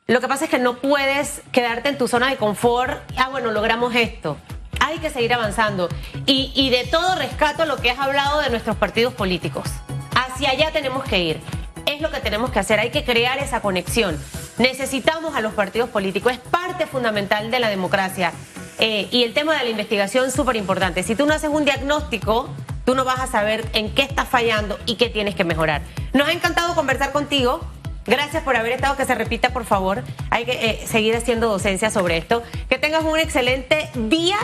Lo 0.07 0.21
que 0.21 0.29
pasa 0.29 0.45
es 0.45 0.51
que 0.51 0.59
no 0.59 0.79
puedes 0.79 1.43
quedarte 1.53 1.89
en 1.89 1.99
tu 1.99 2.09
zona 2.09 2.31
de 2.31 2.37
confort. 2.37 3.01
Ah, 3.17 3.29
bueno, 3.31 3.53
logramos 3.53 3.95
esto. 3.95 4.37
Hay 4.81 4.99
que 4.99 5.11
seguir 5.11 5.33
avanzando. 5.33 5.89
Y, 6.27 6.53
y 6.55 6.71
de 6.71 6.85
todo 6.85 7.15
rescato 7.15 7.65
lo 7.65 7.77
que 7.77 7.91
has 7.91 7.99
hablado 7.99 8.41
de 8.41 8.51
nuestros 8.51 8.77
partidos 8.77 9.15
políticos. 9.15 9.69
Hacia 10.17 10.51
allá 10.51 10.73
tenemos 10.73 11.05
que 11.05 11.19
ir. 11.21 11.41
Es 11.87 12.01
lo 12.01 12.11
que 12.11 12.21
tenemos 12.21 12.51
que 12.51 12.59
hacer. 12.59 12.81
Hay 12.81 12.91
que 12.91 13.05
crear 13.05 13.39
esa 13.39 13.61
conexión. 13.61 14.19
Necesitamos 14.59 15.37
a 15.37 15.41
los 15.41 15.53
partidos 15.53 15.91
políticos. 15.91 16.33
Es 16.33 16.39
parte 16.39 16.87
fundamental 16.87 17.51
de 17.51 17.61
la 17.61 17.69
democracia. 17.69 18.33
Eh, 18.79 19.09
y 19.11 19.25
el 19.25 19.35
tema 19.35 19.57
de 19.57 19.65
la 19.65 19.71
investigación 19.71 20.27
es 20.27 20.35
súper 20.35 20.57
importante. 20.57 21.03
Si 21.03 21.15
tú 21.15 21.27
no 21.27 21.35
haces 21.35 21.51
un 21.51 21.65
diagnóstico, 21.65 22.49
tú 22.91 22.97
no 22.97 23.05
vas 23.05 23.21
a 23.21 23.29
saber 23.29 23.65
en 23.73 23.95
qué 23.95 24.03
estás 24.03 24.29
fallando 24.29 24.77
y 24.85 24.97
qué 24.97 25.09
tienes 25.09 25.37
que 25.37 25.45
mejorar. 25.45 25.83
Nos 26.13 26.27
ha 26.27 26.33
encantado 26.33 26.75
conversar 26.75 27.13
contigo. 27.13 27.61
Gracias 28.05 28.43
por 28.43 28.57
haber 28.57 28.73
estado, 28.73 28.97
que 28.97 29.05
se 29.05 29.15
repita, 29.15 29.51
por 29.51 29.65
favor. 29.65 30.03
Hay 30.31 30.45
que 30.45 30.71
eh, 30.71 30.87
seguir 30.89 31.15
haciendo 31.15 31.49
docencia 31.49 31.91
sobre 31.91 32.17
esto. 32.17 32.43
Que 32.69 32.79
tengas 32.79 33.05
un 33.05 33.17
excelente 33.17 33.89
día. 33.95 34.39